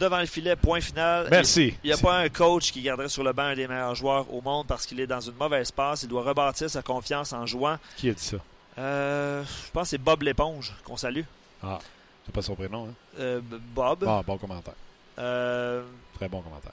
[0.00, 1.28] devant le filet, point final.
[1.30, 1.74] Merci.
[1.84, 4.32] Il n'y a pas un coach qui garderait sur le banc un des meilleurs joueurs
[4.32, 6.02] au monde parce qu'il est dans une mauvaise passe.
[6.02, 7.78] Il doit rebâtir sa confiance en jouant.
[7.96, 8.36] Qui a dit ça?
[8.78, 11.22] Euh, je pense que c'est Bob l'éponge qu'on salue.
[11.62, 11.78] Ah,
[12.24, 12.94] c'est pas son prénom, hein?
[13.20, 13.40] Euh,
[13.74, 14.04] Bob.
[14.08, 14.74] Ah, bon commentaire.
[15.18, 15.82] Euh,
[16.14, 16.72] Très bon commentaire.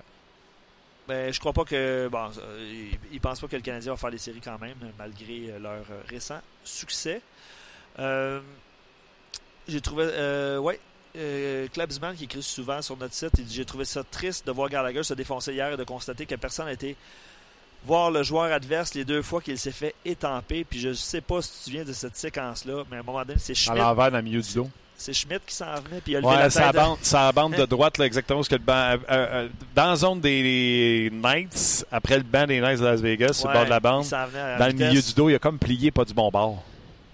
[1.08, 2.08] ben, je crois pas que.
[2.10, 4.78] Bon, euh, il, il pense pas que le Canadien va faire les séries quand même,
[4.98, 7.22] malgré leur récent succès.
[8.00, 8.40] Euh,
[9.68, 10.06] J'ai trouvé.
[10.08, 10.80] Euh, ouais.
[11.18, 14.52] Euh, Klebsman qui écrit souvent sur notre site, il dit J'ai trouvé ça triste de
[14.52, 16.96] voir Gallagher se défoncer hier et de constater que personne n'a été
[17.86, 20.64] voir le joueur adverse les deux fois qu'il s'est fait étamper.
[20.66, 23.24] Puis je sais pas si tu te souviens de cette séquence-là, mais à un moment
[23.26, 24.70] donné, c'est À Schmidt, l'envers, dans le milieu du dos.
[24.98, 27.36] c'est Schmidt qui s'en venait, puis il a levé Ouais, la tête.
[27.36, 28.74] bande, de droite, là, exactement ce que le banc.
[28.74, 33.34] euh, euh, dans la zone des Knights, après le banc des Knights de Las Vegas,
[33.34, 34.28] sur le bord de la bande, à
[34.60, 36.64] dans le milieu du dos, il a comme plié, pas du bon bord.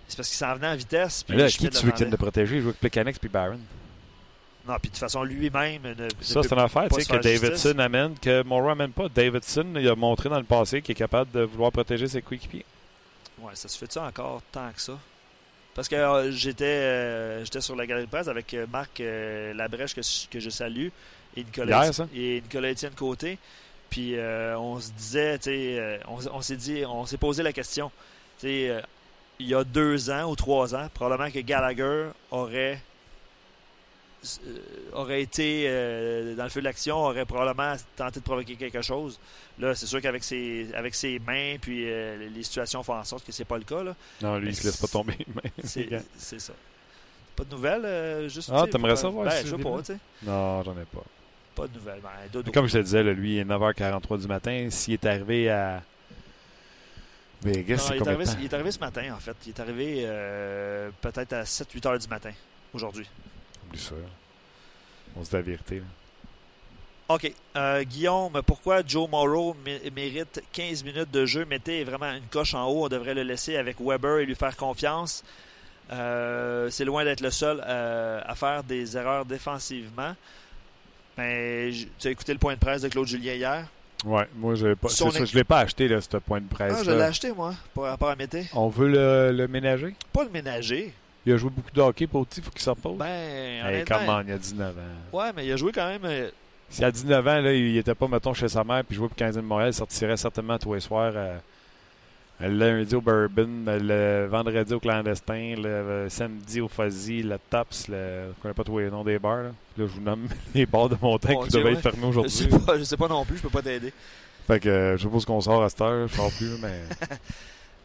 [0.08, 1.24] C'est parce qu'il s'en venait en vitesse.
[1.24, 2.58] Puis Mais là, qui tu veux qu'il de protéger?
[2.58, 3.60] Il joue avec Plekanec puis Barron.
[4.68, 5.82] Non, puis de toute façon, lui-même.
[6.22, 7.41] Ça, c'est une affaire, tu sais, que justice.
[7.41, 9.08] Davidson amène, que Morrow amène pas.
[9.10, 12.66] Davidson, il a montré dans le passé qu'il est capable de vouloir protéger ses coéquipiers.
[13.39, 14.97] Ouais, ça se fait-tu encore tant que ça?
[15.76, 19.53] Parce que euh, j'étais euh, j'étais sur la galerie de presse avec euh, Marc euh,
[19.53, 20.01] Labrèche, que,
[20.32, 20.88] que je salue,
[21.36, 23.38] et Nicolas, Hier, et Nicolas Étienne Côté.
[23.89, 27.53] Puis euh, on se disait, tu sais, on, on s'est dit, on s'est posé la
[27.53, 27.91] question.
[28.39, 28.82] Tu sais,
[29.39, 32.79] il y a deux ans ou trois ans, probablement que Gallagher aurait
[34.47, 34.57] euh,
[34.93, 39.19] aurait été euh, dans le feu de l'action, aurait probablement tenté de provoquer quelque chose.
[39.59, 43.25] Là, c'est sûr qu'avec ses, avec ses mains, puis euh, les situations font en sorte
[43.25, 43.83] que c'est pas le cas.
[43.83, 43.95] Là.
[44.21, 45.17] Non, lui, Mais il se laisse pas tomber.
[45.63, 46.53] C'est, ça.
[47.36, 48.49] Pas de nouvelles, euh, juste.
[48.51, 49.97] Ah, t'aimerais pas- ça voir Ben, si je sais pas, tu sais.
[50.23, 51.03] Non, j'en ai pas.
[51.53, 52.01] Pas de nouvelles.
[52.01, 52.51] Ben.
[52.51, 54.67] Comme je te disais, là, lui, il est 9h43 du matin.
[54.71, 55.83] S'il est arrivé à
[57.45, 58.31] Vegas, Non, c'est il, est arrivé, temps?
[58.39, 59.35] il est arrivé ce matin, en fait.
[59.45, 62.31] Il est arrivé euh, peut-être à 7-8 heures du matin,
[62.73, 63.07] aujourd'hui.
[63.67, 63.93] Oublie ça.
[65.15, 65.75] On se dit la vérité.
[65.79, 65.85] là.
[67.07, 67.31] OK.
[67.55, 71.45] Euh, Guillaume, pourquoi Joe Morrow mé- mérite 15 minutes de jeu?
[71.45, 72.85] Mettez vraiment une coche en haut.
[72.85, 75.23] On devrait le laisser avec Weber et lui faire confiance.
[75.91, 80.15] Euh, c'est loin d'être le seul euh, à faire des erreurs défensivement.
[81.17, 83.67] Mais j- tu as écouté le point de presse de Claude Julien hier?
[84.03, 86.75] Ouais, moi, je pas, Son ça, je l'ai pas acheté, là, ce point de presse.
[86.79, 88.45] Ah, je l'ai acheté, moi, par rapport à Mété.
[88.53, 89.95] On veut le, le ménager?
[90.11, 90.93] Pas le ménager.
[91.25, 92.97] Il a joué beaucoup de hockey pour petit, il faut qu'il s'en repose.
[92.97, 95.17] Ben, hey, comment, il a 19 ans.
[95.17, 96.29] Ouais, mais il a joué quand même.
[96.69, 99.15] S'il a 19 ans, là, il était pas, mettons, chez sa mère, puis jouait pour
[99.17, 101.13] 15 de Montréal, il sortirait certainement tous les soirs.
[101.15, 101.37] euh,
[102.39, 108.31] le lundi au Bourbon, le vendredi au Clandestin, le samedi au Fuzzy, le Tops, le...
[108.36, 109.43] je connais pas tous les noms des bars.
[109.43, 111.73] Là, Là, je vous nomme les bars de montagne Mon qui devaient ouais.
[111.73, 112.31] être fermés je, aujourd'hui.
[112.31, 113.93] sais pas, je sais pas non plus, je peux pas t'aider.
[114.47, 116.83] Fait que euh, je suppose qu'on sort à cette heure, je sors plus, mais...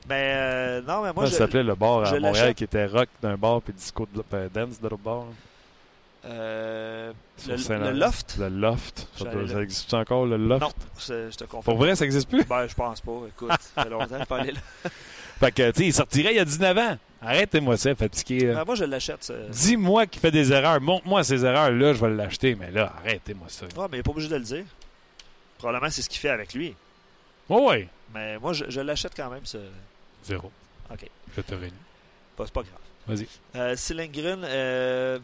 [0.09, 2.87] Mais euh, non, mais moi, ça je, s'appelait le bar je à Montréal qui était
[2.87, 5.21] rock d'un bar puis disco de, euh, dance de l'autre bar.
[5.21, 5.33] là.
[6.25, 7.13] Euh,
[7.49, 8.37] le, le loft?
[8.39, 9.09] Le loft.
[9.17, 10.63] Ça, existe encore, le loft?
[10.63, 11.63] Non, je, je te confonds.
[11.73, 12.45] Pour vrai, ça existe plus?
[12.45, 13.13] Ben, je pense pas.
[13.29, 14.61] Écoute, ça fait longtemps que je là.
[15.41, 16.99] Fait que, tu sais, il sortirait il y a 19 ans.
[17.23, 18.53] Arrêtez-moi ça, fatigué.
[18.53, 19.33] Ben, moi, je l'achète.
[19.49, 20.83] Dis-moi qu'il fait des erreurs.
[20.83, 21.71] Montre-moi ces erreurs.
[21.71, 22.55] Là, je vais l'acheter.
[22.55, 23.65] Mais là, arrêtez-moi ça.
[23.65, 24.65] Ouais, mais il n'est pas obligé de le dire.
[25.57, 26.75] Probablement, c'est ce qu'il fait avec lui.
[27.49, 27.89] Oh, ouais.
[28.13, 29.47] Mais moi, je, je l'achète quand même.
[29.47, 29.59] ça.
[30.25, 30.53] Zéro.
[30.93, 31.07] OK.
[31.35, 31.73] Je te réunis.
[32.37, 32.79] Pas- C'est pas grave.
[33.07, 33.27] Vas-y.
[33.57, 33.75] Euh,
[34.45, 35.19] euh,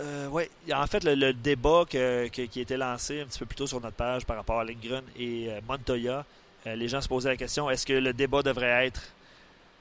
[0.00, 3.38] euh, ouais, en fait, le, le débat que- que- qui a été lancé un petit
[3.38, 6.24] peu plus tôt sur notre page par rapport à Lindgren et euh, Montoya,
[6.66, 9.02] euh, les gens se posaient la question est-ce que le débat devrait être.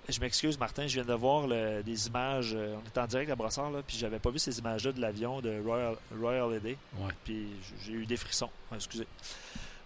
[0.07, 2.55] Je m'excuse, Martin, je viens de voir le- des images.
[2.55, 5.39] on est en direct à Brossard, là, puis j'avais pas vu ces images-là de l'avion
[5.41, 6.77] de Royal, Royal Holiday.
[6.97, 7.11] Ouais.
[7.23, 7.47] Puis
[7.85, 8.49] j'ai eu des frissons.
[8.73, 9.05] Excusez.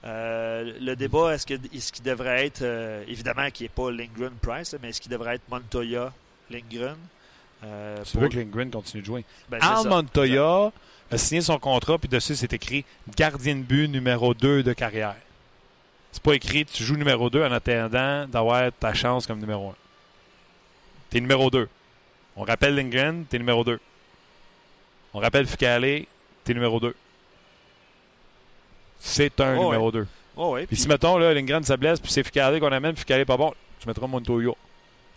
[0.04, 2.64] Le débat, est-ce que est-ce qu'il devrait être,
[3.08, 6.14] évidemment, qui n'est pas Lindgren Price, mais est-ce qu'il devrait être Montoya
[6.50, 6.98] Lindgren
[7.64, 9.26] Euh, Tu pour- veux que Lindgren continue de jouer?
[9.50, 9.88] ben, Al.
[9.88, 10.72] Montoya
[11.12, 12.84] a signé son contrat, puis dessus, c'est écrit
[13.16, 15.16] gardien de but numéro 2 de carrière.
[16.12, 19.76] C'est pas écrit tu joues numéro 2 en attendant d'avoir ta chance comme numéro 1.
[21.10, 21.68] T'es numéro 2.
[22.36, 23.80] On rappelle Lindgren, t'es numéro 2.
[25.14, 26.06] On rappelle Ficale,
[26.44, 26.96] t'es numéro 2.
[29.00, 30.08] C'est un Oh, numéro 2.
[30.36, 33.20] Oh, ouais, Puis si, mettons, là, Lindgren se blesse, puis c'est Ficale qu'on amène, Ficale
[33.22, 34.52] est pas bon, tu mettras Montoya.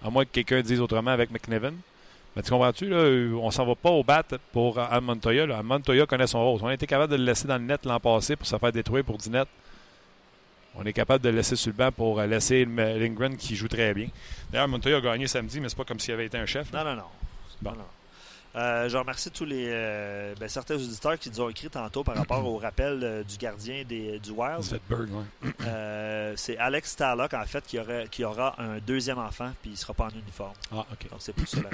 [0.05, 1.73] À moins que quelqu'un dise autrement avec McNevin.
[2.37, 2.99] Mais tu comprends-tu, là,
[3.41, 4.23] on s'en va pas au bat
[4.53, 5.47] pour Al Montoya.
[5.47, 5.59] Là.
[5.59, 6.61] Al Montoya connaît son rôle.
[6.63, 8.73] On a été capable de le laisser dans le net l'an passé pour se faire
[8.73, 9.49] détruire pour 10 nets.
[10.75, 13.69] On est capable de le laisser sur le banc pour euh, laisser Lindgren qui joue
[13.69, 14.09] très bien.
[14.51, 16.71] D'ailleurs, Montoya a gagné samedi, mais c'est pas comme s'il avait été un chef.
[16.73, 16.85] là.
[16.85, 17.09] Non, non, non.
[17.63, 17.71] Bon.
[17.71, 17.85] Non, non.
[18.57, 22.17] Euh, je remercie tous les euh, ben, certains auditeurs qui nous ont écrit tantôt par
[22.17, 24.81] rapport au rappel euh, du gardien des, du Wild.
[24.89, 26.33] Ouais.
[26.37, 29.79] C'est Alex Starlock, en fait, qui, aurait, qui aura un deuxième enfant, puis il ne
[29.79, 30.55] sera pas en uniforme.
[30.73, 31.11] Ah, OK.
[31.11, 31.59] Donc, c'est pour ça.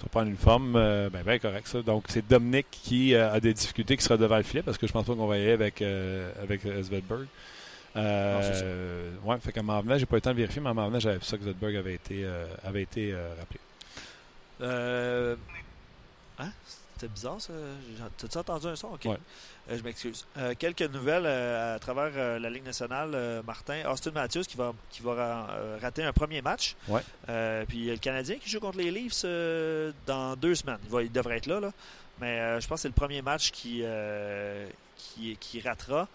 [0.00, 1.80] Ça prend une uniforme, euh, ben, ben correct ça.
[1.82, 4.86] Donc c'est Dominique qui euh, a des difficultés, qui sera devant le filet parce que
[4.86, 7.26] je pense pas qu'on va y aller avec, euh, avec euh, Svedberg.
[7.96, 10.70] Euh, Non, ouais, fait qu'à m'en venant, j'ai pas eu le temps de vérifier, mais
[10.70, 12.26] à m'en venant, j'avais vu ça que Svedberg avait été,
[12.64, 13.60] avait été rappelé.
[16.38, 16.50] Hein?
[17.04, 17.52] C'était bizarre, ça.
[17.96, 18.88] J'ai- T'as-tu entendu un son?
[18.88, 19.04] OK.
[19.04, 19.18] Ouais.
[19.70, 20.24] Euh, je m'excuse.
[20.38, 23.82] Euh, quelques nouvelles euh, à travers la Ligue nationale, Martin.
[23.90, 25.48] Austin Matthews qui va, qui va ra-
[25.82, 26.76] rater un premier match.
[26.88, 27.02] Ouais.
[27.66, 29.24] Puis il y a le Canadien qui joue contre les Leafs
[30.06, 30.78] dans deux semaines.
[30.84, 31.72] Il, va- il devrait être là, là.
[32.20, 33.82] Mais je pense que c'est le premier match qui,
[34.96, 36.08] qui, qui ratera.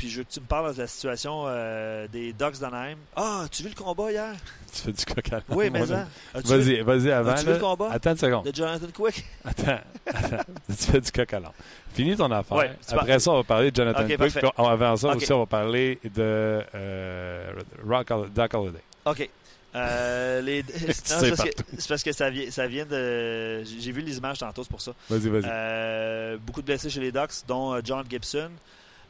[0.00, 2.96] Puis je veux que tu me parles de la situation euh, des Ducks d'Anaheim.
[3.14, 4.32] Ah, as-tu vu le combat hier?
[4.72, 6.06] Tu fais du coq à Oui, mais ça.
[6.32, 7.32] As-tu vu- Vas-y, vas-y avant.
[7.32, 7.90] As-tu vu le combat?
[7.92, 8.44] Attends une seconde.
[8.46, 9.24] de Jonathan Quick?
[9.44, 10.44] Attends, attends.
[10.68, 11.52] tu fais du coq à.
[11.92, 12.56] Finis ton affaire.
[12.56, 14.32] Ouais, tu Après ça, on va parler de Jonathan Ok, Quick.
[14.38, 15.16] puis avant ça Ok.
[15.16, 17.52] aussi, on va parler de euh,
[17.86, 18.82] Rock Doc Holiday.
[19.04, 19.28] OK.
[19.74, 20.64] Euh, les...
[20.92, 23.62] c'est, parce que, parce ça vient, ça vient de.
[23.64, 24.92] J'ai vu les images tantôt, c'est pour ça.
[25.10, 25.42] Vas-y, vas-y.
[25.44, 28.50] Euh, beaucoup de blessés chez les Ducks, dont John Gibson,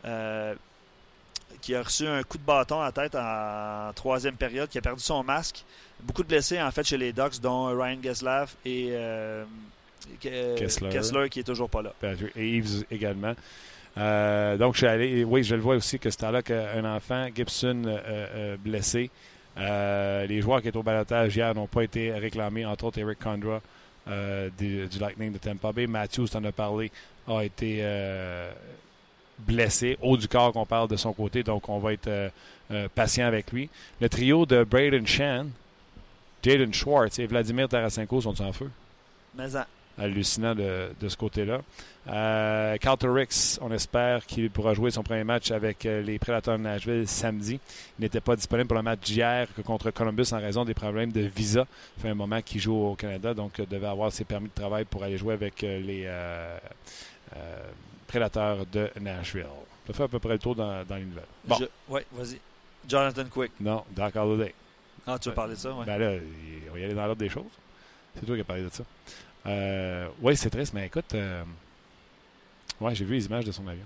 [0.04, 0.54] euh,
[1.60, 4.80] qui a reçu un coup de bâton à la tête en troisième période, qui a
[4.80, 5.64] perdu son masque.
[6.02, 9.44] Beaucoup de blessés, en fait, chez les Ducks, dont Ryan Geslav et euh,
[10.22, 10.54] Ke-
[10.90, 11.28] Kessler.
[11.28, 11.92] qui est toujours pas là.
[12.00, 13.34] Patrick Eves également.
[13.98, 15.24] Euh, donc, je suis allé.
[15.24, 19.10] Oui, je le vois aussi que c'était là qu'un enfant, Gibson, euh, blessé.
[19.56, 23.60] Les joueurs qui étaient au balotage hier n'ont pas été réclamés, entre autres Eric Condra
[24.58, 25.86] du, du Lightning de Tampa Bay.
[25.86, 26.90] Matthews, t'en as parlé,
[27.28, 27.82] a été
[29.46, 29.98] blessé.
[30.02, 32.28] Haut du corps qu'on parle de son côté, donc on va être euh,
[32.70, 33.68] euh, patient avec lui.
[34.00, 35.46] Le trio de Braden Shan,
[36.42, 38.70] Jaden Schwartz et Vladimir Tarasenko sont en feu
[39.36, 39.64] Mais en-
[39.98, 41.60] hallucinant de, de ce côté-là.
[42.08, 47.06] Euh, Calterix, on espère qu'il pourra jouer son premier match avec les Prédateurs de Nashville
[47.06, 47.60] samedi.
[47.98, 51.20] Il n'était pas disponible pour le match d'hier contre Columbus en raison des problèmes de
[51.20, 51.66] visa.
[51.96, 54.86] Ça fait un moment qu'il joue au Canada, donc devait avoir ses permis de travail
[54.86, 56.58] pour aller jouer avec les euh,
[58.10, 59.46] Prédateurs de Nashville.
[59.86, 61.24] Ça fait à peu près le tour dans, dans les nouvelles.
[61.44, 62.40] Bon, je- ouais, vas-y.
[62.88, 63.52] Jonathan Quick.
[63.60, 64.52] non, Doc Holiday.
[65.06, 65.72] Ah, tu veux parler de ça?
[65.72, 65.84] Ouais.
[65.86, 66.18] Ben là,
[66.68, 67.44] on va y aller dans l'ordre des choses.
[68.14, 68.82] C'est toi qui as parlé de ça.
[69.46, 71.44] Euh, oui, c'est triste, mais écoute, euh,
[72.80, 73.84] ouais, j'ai vu les images de son avion.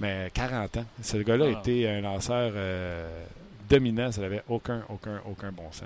[0.00, 0.84] Mais 40 ans.
[1.02, 1.60] Ce gars-là Ah.
[1.60, 3.24] était un lanceur euh,
[3.68, 4.10] dominant.
[4.10, 5.84] Ça n'avait aucun, aucun, aucun bon sens.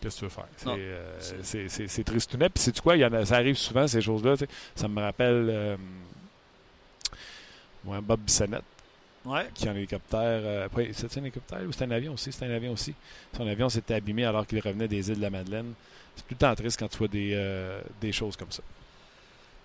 [0.00, 0.46] Qu'est-ce que tu veux faire?
[0.56, 2.48] C'est, euh, c'est- c'est, c'est, c'est tristounet.
[2.48, 2.96] Puis sais-tu quoi?
[2.96, 4.34] Il y en a, ça arrive souvent, ces choses-là.
[4.74, 5.76] Ça me rappelle euh,
[7.84, 8.62] ouais, Bob Bissonnette
[9.24, 9.48] Ouais.
[9.54, 10.20] qui est en hélicoptère.
[10.22, 12.12] Euh, c'est un hélicoptère ou c'est un avion?
[12.12, 12.30] Aussi?
[12.30, 12.94] C'est un avion aussi.
[13.36, 15.72] Son avion s'était abîmé alors qu'il revenait des îles de la Madeleine.
[16.14, 18.62] C'est tout le temps triste quand tu vois des, euh, des choses comme ça.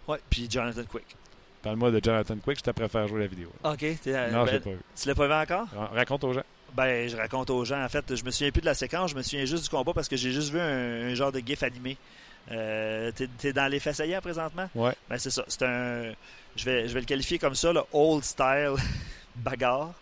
[0.08, 0.18] Ouais.
[0.30, 1.16] Puis Jonathan Quick.
[1.62, 3.52] Parle-moi de Jonathan Quick, je te préfère jouer la vidéo.
[3.64, 3.82] OK.
[3.84, 4.80] non, ben, je l'ai pas vu.
[5.00, 5.68] tu l'as pas vu encore?
[5.76, 6.44] Ra- Raconte aux gens.
[6.76, 7.84] Ben, je raconte aux gens.
[7.84, 9.94] En fait, je me souviens plus de la séquence, je me souviens juste du combat
[9.94, 11.98] parce que j'ai juste vu un, un genre de gif animé.
[12.52, 14.70] Euh, t'es, t'es dans les saillants présentement?
[14.74, 14.94] Ouais.
[15.10, 15.44] Ben, c'est ça.
[15.48, 16.14] C'est un.
[16.56, 18.76] Je vais, je vais le qualifier comme ça, le old style
[19.36, 19.94] bagarre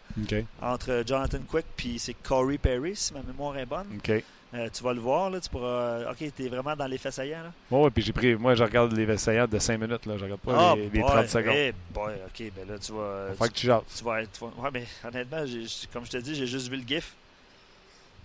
[0.62, 3.88] entre Jonathan Quick puis c'est Corey Perry, si ma mémoire est bonne.
[4.52, 6.10] Euh, tu vas le voir, là, tu pourras.
[6.12, 7.52] Ok, t'es vraiment dans les faits saillants, là.
[7.70, 8.34] Ouais, ouais, puis j'ai pris.
[8.36, 10.18] Moi, je regarde les essayants de 5 minutes, là.
[10.18, 11.54] Je regarde pas Ah, les, les boy, 30 secondes.
[11.56, 13.28] eh boy, ok, ben là, tu vas.
[13.38, 13.84] Faut que tu jases.
[13.96, 14.42] tu vas être.
[14.42, 15.44] Ouais, mais honnêtement,
[15.94, 17.14] comme je te dis, j'ai juste vu le GIF.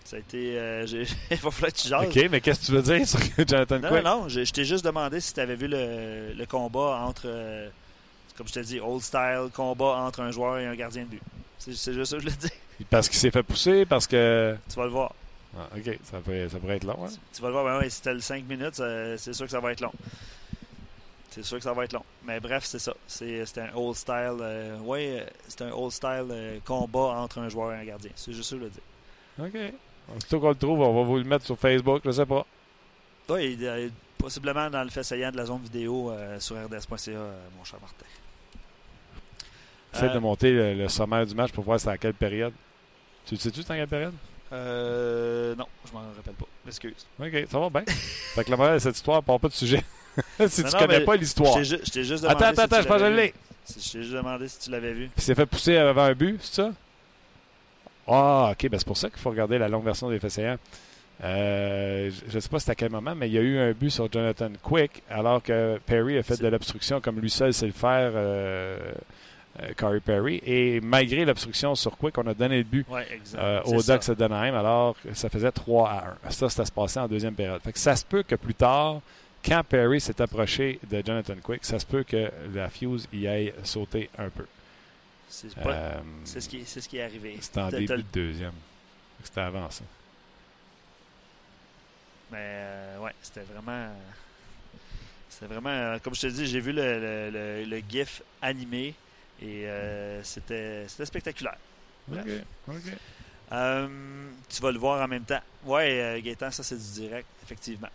[0.05, 0.59] Ça a été.
[0.59, 0.87] euh,
[1.31, 2.07] Il va falloir que tu jases.
[2.07, 4.05] OK, mais qu'est-ce que tu veux dire sur Jonathan Non, Quick?
[4.05, 7.25] non, non, je, je t'ai juste demandé si tu avais vu le, le combat entre.
[7.27, 7.69] euh,
[8.37, 11.23] comme je te dis, old style, combat entre un joueur et un gardien de but.
[11.59, 12.51] C'est juste ça que je le dis.
[12.91, 14.57] Parce qu'il s'est fait pousser, parce que.
[14.71, 15.15] Tu vas le voir.
[15.57, 16.99] Ah, OK, ça pourrait, ça pourrait être long.
[17.05, 17.11] Hein?
[17.33, 19.53] Tu vas le voir, ben ouais, si t'as le 5 minutes, euh, c'est sûr que
[19.53, 19.93] ça va être long.
[21.31, 22.05] C'est sûr que ça va être long.
[22.25, 22.95] Mais bref, c'est ça.
[23.07, 24.37] C'est un old style.
[24.41, 28.11] euh, ouais, euh, c'est un old style euh, combat entre un joueur et un gardien.
[28.15, 28.81] C'est juste ça le dis.
[29.41, 29.73] OK.
[30.17, 32.47] Aussitôt qu'on le trouve, on va vous le mettre sur Facebook, je sais pas.
[33.29, 33.89] Oui, euh,
[34.19, 37.81] possiblement dans le fait saillant de la zone vidéo euh, sur rds.ca, euh, mon cher
[37.81, 38.05] Martin.
[39.95, 42.53] Essaye Euh, de monter le, le sommaire du match pour voir c'est à quelle période.
[43.27, 44.15] Tu le sais-tu, c'est dans quelle période?
[44.55, 46.47] Euh, non, je m'en rappelle pas.
[46.67, 47.07] Excuse.
[47.21, 47.83] OK, ça va bien.
[48.35, 49.83] fait que la morale de cette histoire part pas de sujet.
[50.49, 51.63] si Non, tu non, connais pas l'histoire.
[51.63, 52.45] je t'ai juste demandé.
[52.45, 53.35] Attends, attends, si attends, tu je pense que je l'ai.
[53.69, 55.07] Je t'ai juste demandé si tu l'avais vu.
[55.07, 56.71] Puis il s'est fait pousser avant un but, c'est ça?
[58.07, 60.59] Ah, OK, ben c'est pour ça qu'il faut regarder la longue version des saillants.
[61.23, 63.73] Euh, je ne sais pas c'était à quel moment, mais il y a eu un
[63.73, 67.67] but sur Jonathan Quick, alors que Perry a fait de l'obstruction comme lui seul sait
[67.67, 68.77] le faire, euh,
[69.77, 70.43] Corey Perry.
[70.45, 73.41] Et malgré l'obstruction sur Quick, on a donné le but exact.
[73.41, 73.83] euh, au.
[73.83, 76.31] Ducks de Anaheim, alors que ça faisait 3 à 1.
[76.31, 77.61] Ça, ça se passait en deuxième période.
[77.63, 79.01] Fait que ça se peut que plus tard,
[79.45, 83.53] quand Perry s'est approché de Jonathan Quick, ça se peut que la fuse y aille
[83.63, 84.47] sauter un peu.
[85.29, 85.93] C'est Euh,
[86.25, 87.37] c'est ce, qui- c'est ce qui est arrivé.
[87.41, 88.53] c'était en début de deuxième.
[89.23, 89.83] C'était avant ça.
[92.31, 93.89] Mais euh, ouais, c'était vraiment.
[95.29, 95.71] C'était vraiment.
[95.71, 98.95] euh, Comme je te dis, j'ai vu le, le- le- le GIF animé
[99.41, 101.57] et euh, c'était spectaculaire.
[102.07, 102.25] Bref.
[102.69, 102.75] OK.
[102.75, 102.93] OK.
[103.53, 103.89] Euh,
[104.49, 105.41] tu vas le voir en même temps.
[105.65, 107.91] Ouais, euh, Gaétan, ça c'est du direct, effectivement.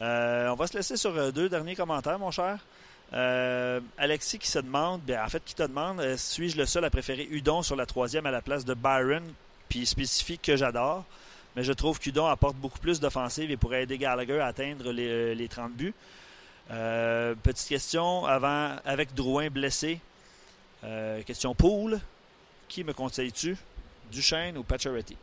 [0.00, 2.58] On va se laisser sur deux derniers commentaires, mon cher.
[3.98, 7.26] Alexis qui se demande, bien, en fait, qui te demande, suis-je le seul à préférer
[7.30, 9.22] Udon sur la troisième à la place de Byron,
[9.68, 11.04] puis il spécifie que j'adore,
[11.54, 15.34] mais je trouve qu'Udon apporte beaucoup plus d'offensive et pourrait aider Gallagher à atteindre les,
[15.34, 15.94] les 30 buts.
[16.70, 20.00] Euh, petite question avant, avec Drouin blessé.
[20.84, 22.00] Euh, question pool.
[22.68, 23.56] Qui me conseilles-tu?
[24.10, 25.16] Duchesne ou Pacioretty?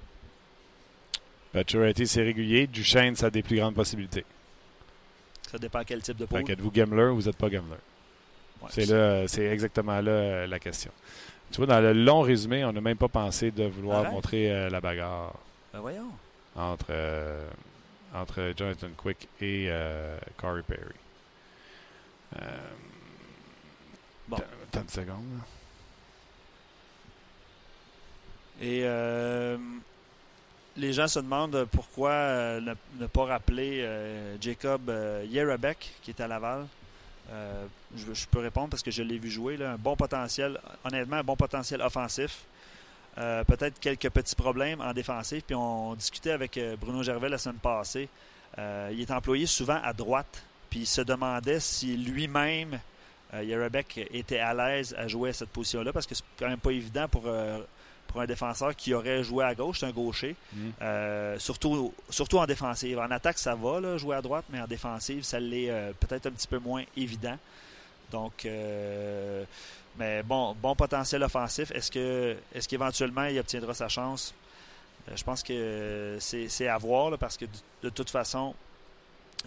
[1.54, 2.68] Pacioretty, c'est régulier.
[2.68, 4.26] Duchesne, ça a des plus grandes possibilités.
[5.50, 6.44] Ça dépend quel type de pool.
[6.44, 7.78] qu'êtes-vous gambler ou vous n'êtes pas gambler?
[8.62, 10.92] Ouais, C'est là, c'est exactement là euh, la question.
[11.52, 14.12] Tu vois, dans le long résumé, on n'a même pas pensé de vouloir Arrête.
[14.12, 15.34] montrer euh, la bagarre
[15.72, 16.12] Ben voyons.
[16.56, 17.48] entre, euh,
[18.14, 19.70] entre Jonathan Quick et
[20.36, 20.82] Corey Perry.
[24.28, 24.38] Bon.
[24.72, 25.26] T'as- T'as une seconde.
[25.38, 25.44] là?
[28.60, 29.58] Et euh,
[30.76, 34.92] les gens se demandent pourquoi euh, ne, pas rappeler euh, Jacob
[35.30, 36.66] Yerabek, qui est à Laval.
[37.96, 39.62] Je, peux répondre parce que je l'ai vu jouer.
[39.64, 42.46] Un bon potentiel, honnêtement, un bon potentiel offensif.
[43.16, 45.44] Peut-être quelques petits problèmes en défensif.
[45.46, 48.08] Puis on discutait avec Bruno Gervais la semaine passée.
[48.58, 50.42] Il est employé souvent à droite.
[50.70, 52.80] Puis il se demandait si lui-même,
[53.34, 56.60] euh, Yerabek, était à l'aise à jouer à cette position-là parce que c'est quand même
[56.60, 57.60] pas évident pour, euh,
[58.08, 59.80] pour un défenseur qui aurait joué à gauche.
[59.80, 60.36] C'est un gaucher.
[60.54, 60.70] Mm.
[60.82, 63.00] Euh, surtout, surtout en défensive.
[63.00, 66.28] En attaque, ça va, là, jouer à droite, mais en défensive, ça l'est euh, peut-être
[66.28, 67.38] un petit peu moins évident.
[68.12, 68.48] Donc,
[70.00, 71.72] mais bon, bon potentiel offensif.
[71.72, 74.34] Est-ce que, est-ce qu'éventuellement il obtiendra sa chance?
[75.14, 77.52] Je pense que c'est, c'est à voir là, parce que de,
[77.84, 78.56] de toute façon,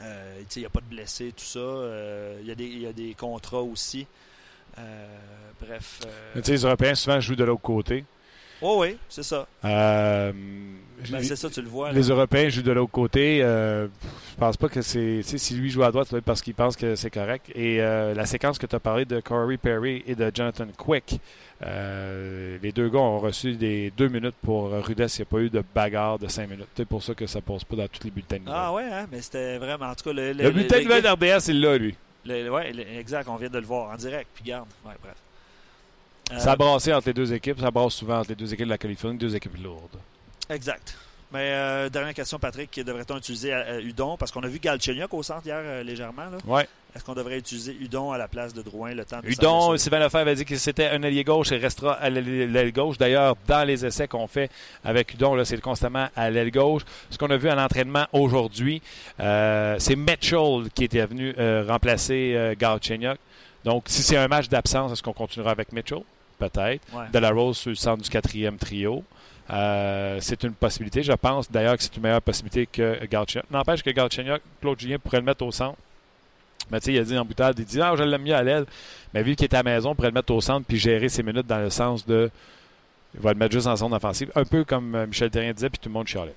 [0.00, 1.58] euh, il n'y a pas de blessés, tout ça.
[1.58, 4.06] Euh, il, y a des, y a des contrats aussi.
[4.78, 5.06] Euh,
[5.60, 6.00] bref.
[6.06, 8.04] euh, les Européens souvent jouent de l'autre côté.
[8.62, 9.46] Oh oui, c'est ça.
[9.64, 10.32] Euh,
[11.10, 11.88] Ben, les- c'est ça, tu le vois.
[11.88, 11.94] là.
[11.94, 13.40] Les Européens jouent de l'autre côté.
[13.42, 13.86] Euh,
[14.32, 15.22] je pense pas que c'est.
[15.22, 17.50] Si lui joue à droite, être parce qu'il pense que c'est correct.
[17.54, 21.18] Et euh, la séquence que tu as parlé de Corey Perry et de Jonathan Quick,
[21.62, 25.18] euh, les deux gars ont reçu des deux minutes pour Rudess.
[25.18, 26.68] Il n'y a pas eu de bagarre de cinq minutes.
[26.76, 28.42] C'est pour ça que ça passe pas dans tous les bulletins de.
[28.48, 29.86] Ah ouais, hein, mais c'était vraiment.
[29.86, 31.94] En tout cas, le, le, bulletin de nouvelles d'RBS, c'est là, lui.
[32.26, 34.28] le- exact, on vient de le voir en direct.
[34.34, 34.68] Puis garde.
[34.84, 35.14] Ouais, bref.
[36.32, 37.60] Euh, Ça a brassé entre les deux équipes.
[37.60, 39.98] Ça brasse souvent entre les deux équipes de la Californie, deux équipes lourdes.
[40.48, 40.96] Exact.
[41.32, 45.22] Mais euh, dernière question, Patrick, devrait-on utiliser euh, Udon Parce qu'on a vu Galchenyuk au
[45.22, 46.24] centre hier euh, légèrement.
[46.44, 46.66] Ouais.
[46.94, 50.00] Est-ce qu'on devrait utiliser Udon à la place de Drouin le temps de Udon, Sylvain
[50.00, 52.98] Lefebvre a dit que c'était un allié gauche et restera à l'aile gauche.
[52.98, 54.50] D'ailleurs, dans les essais qu'on fait
[54.84, 56.82] avec Udon, c'est constamment à l'aile gauche.
[57.10, 58.82] Ce qu'on a vu à l'entraînement aujourd'hui,
[59.18, 61.32] c'est Mitchell qui était venu
[61.68, 63.18] remplacer Galchenyuk.
[63.64, 66.02] Donc, si c'est un match d'absence, est-ce qu'on continuera avec Mitchell?
[66.40, 66.82] Peut-être.
[66.92, 67.04] Ouais.
[67.12, 69.04] De la Rose sur le centre du quatrième trio.
[69.50, 71.02] Euh, c'est une possibilité.
[71.02, 73.50] Je pense d'ailleurs que c'est une meilleure possibilité que Galchenyuk.
[73.50, 75.76] N'empêche que Galchenyuk, Claude Julien pourrait le mettre au centre.
[76.70, 78.42] Mais tu sais, il a dit en boutade, il dit Ah, je l'aime mieux à
[78.42, 78.64] l'aile.
[79.12, 81.22] Mais vu qu'il est à la maison, pourrait le mettre au centre puis gérer ses
[81.22, 82.30] minutes dans le sens de.
[83.14, 84.30] Il va le mettre juste en zone offensive.
[84.36, 86.34] Un peu comme euh, Michel Terrien disait, puis tout le monde chialait.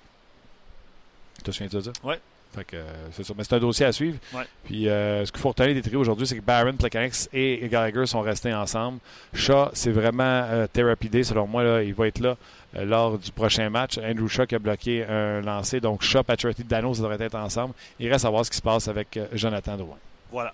[1.38, 1.92] Tu te souviens de ça?
[2.04, 2.20] Ouais.
[2.54, 3.34] Fait que, euh, c'est ça.
[3.36, 4.18] Mais c'est un dossier à suivre.
[4.34, 4.44] Ouais.
[4.64, 8.06] Puis euh, ce qu'il faut retenir des trios aujourd'hui, c'est que Barron, Plekanec et Gallagher
[8.06, 9.00] sont restés ensemble.
[9.34, 11.64] Shaw, c'est vraiment euh, Therapy Day, selon moi.
[11.64, 12.38] Là, il va être là
[12.76, 13.98] euh, lors du prochain match.
[13.98, 15.80] Andrew Shaw qui a bloqué un lancer.
[15.80, 17.74] Donc Shaw, Patrick Dano, ça devrait être ensemble.
[18.00, 19.98] Il reste à voir ce qui se passe avec Jonathan Drouin.
[20.32, 20.54] Voilà.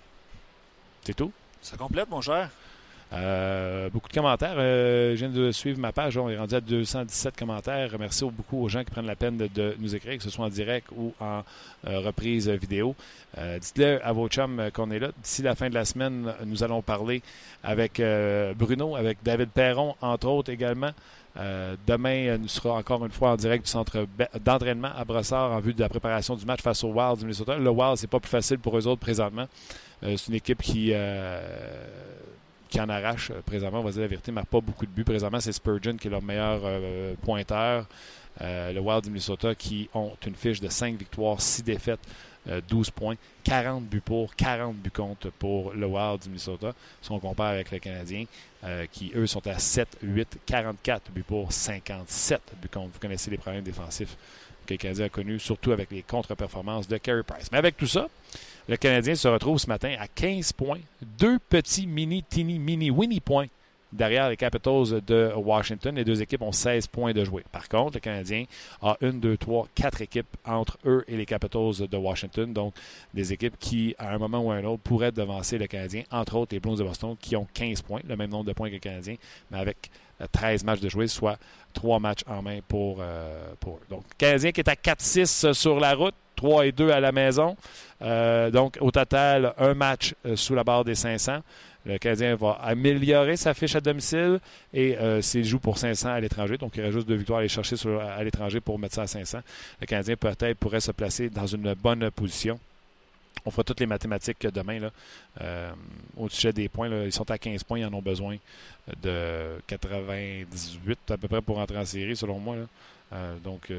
[1.04, 1.32] C'est tout?
[1.60, 2.48] Ça complète, mon cher.
[3.12, 4.54] Euh, beaucoup de commentaires.
[4.56, 6.16] Euh, je viens de suivre ma page.
[6.16, 7.90] On est rendu à 217 commentaires.
[7.98, 10.48] Merci beaucoup aux gens qui prennent la peine de, nous écrire, que ce soit en
[10.48, 11.42] direct ou en
[11.84, 12.94] reprise vidéo.
[13.36, 15.08] Dites-le à vos chums qu'on est là.
[15.22, 17.22] D'ici la fin de la semaine, nous allons parler
[17.64, 18.00] avec
[18.56, 20.90] Bruno, avec David Perron, entre autres également.
[21.86, 24.06] demain, nous serons encore une fois en direct du centre
[24.44, 27.56] d'entraînement à Brossard en vue de la préparation du match face au Wild du Minnesota.
[27.56, 29.46] Le Wild, c'est pas plus facile pour eux autres présentement.
[30.02, 30.92] c'est une équipe qui
[32.70, 35.04] qui en arrache euh, présentement, on va dire la vérité, mais pas beaucoup de buts.
[35.04, 37.86] Présentement, c'est Spurgeon qui est leur meilleur euh, pointeur.
[38.40, 42.00] Euh, le Wild du Minnesota qui ont une fiche de 5 victoires, 6 défaites,
[42.68, 46.72] 12 points, 40 buts pour, 40 buts contre pour le Wild du Minnesota.
[47.02, 48.24] Si on compare avec le Canadien,
[48.92, 52.92] qui eux sont à 7, 8, 44 buts pour, 57 buts contre.
[52.94, 54.16] Vous connaissez les problèmes défensifs
[54.64, 57.50] que le Canadien a connus, surtout avec les contre-performances de Carey Price.
[57.52, 58.08] Mais avec tout ça,
[58.70, 60.78] le Canadien se retrouve ce matin à 15 points,
[61.18, 63.48] deux petits mini, tiny, mini, winnie points
[63.92, 65.96] derrière les Capitals de Washington.
[65.96, 67.42] Les deux équipes ont 16 points de jouer.
[67.50, 68.44] Par contre, le Canadien
[68.80, 72.52] a une, deux, trois, quatre équipes entre eux et les Capitals de Washington.
[72.52, 72.74] Donc,
[73.12, 76.04] des équipes qui, à un moment ou à un autre, pourraient devancer le Canadien.
[76.12, 78.68] Entre autres, les Blues de Boston qui ont 15 points, le même nombre de points
[78.68, 79.16] que le Canadien,
[79.50, 79.90] mais avec
[80.30, 81.40] 13 matchs de jouer, soit
[81.72, 83.86] 3 matchs en main pour, euh, pour eux.
[83.90, 86.14] Donc, le Canadien qui est à 4-6 sur la route.
[86.40, 87.54] 3 et 2 à la maison.
[88.00, 91.40] Euh, donc, au total, un match euh, sous la barre des 500.
[91.84, 94.40] Le Canadien va améliorer sa fiche à domicile
[94.72, 97.40] et euh, s'il joue pour 500 à l'étranger, donc il reste juste deux victoires à
[97.40, 97.76] aller chercher
[98.16, 99.38] à l'étranger pour mettre ça à 500,
[99.80, 102.58] le Canadien peut-être pourrait se placer dans une bonne position.
[103.46, 104.78] On fera toutes les mathématiques demain.
[104.78, 105.72] Là.
[106.18, 108.36] au sujet des points, ils sont à 15 points, ils en ont besoin
[109.02, 112.56] de 98 à peu près pour entrer en série, selon moi.
[113.42, 113.72] donc,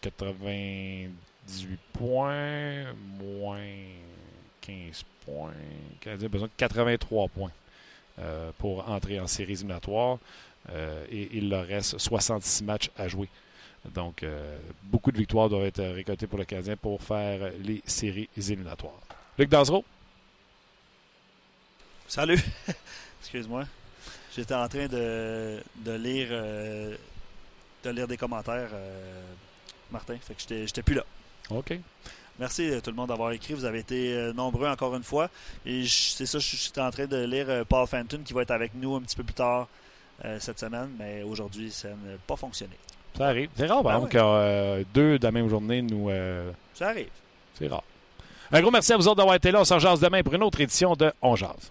[0.00, 1.08] 90
[1.48, 3.58] 18 points, moins
[4.60, 5.50] 15 points.
[5.50, 7.50] Le Canadien a besoin de 83 points
[8.18, 10.18] euh, pour entrer en séries éliminatoires.
[10.70, 13.28] Euh, et il leur reste 66 matchs à jouer.
[13.94, 18.28] Donc, euh, beaucoup de victoires doivent être récoltées pour le Canadien pour faire les séries
[18.36, 19.00] éliminatoires.
[19.38, 19.84] Luc Danzero.
[22.06, 22.40] Salut.
[23.20, 23.64] Excuse-moi.
[24.36, 26.28] J'étais en train de, de lire
[27.84, 28.70] de lire des commentaires,
[29.90, 30.16] Martin.
[30.20, 31.04] Fait que j'étais plus là.
[31.50, 31.78] OK.
[32.38, 33.54] Merci euh, tout le monde d'avoir écrit.
[33.54, 35.28] Vous avez été euh, nombreux encore une fois.
[35.66, 38.52] Et c'est ça, je suis en train de lire euh, Paul Fenton qui va être
[38.52, 39.68] avec nous un petit peu plus tard
[40.40, 42.74] cette semaine, mais aujourd'hui, ça n'a pas fonctionné.
[43.16, 43.50] Ça arrive.
[43.54, 46.10] C'est rare, par ah deux de la même journée nous.
[46.74, 47.06] Ça arrive.
[47.56, 47.84] C'est rare.
[48.50, 49.60] Un gros merci à vous autres d'avoir été là.
[49.60, 51.70] On s'en jase demain pour une autre édition de On Jase.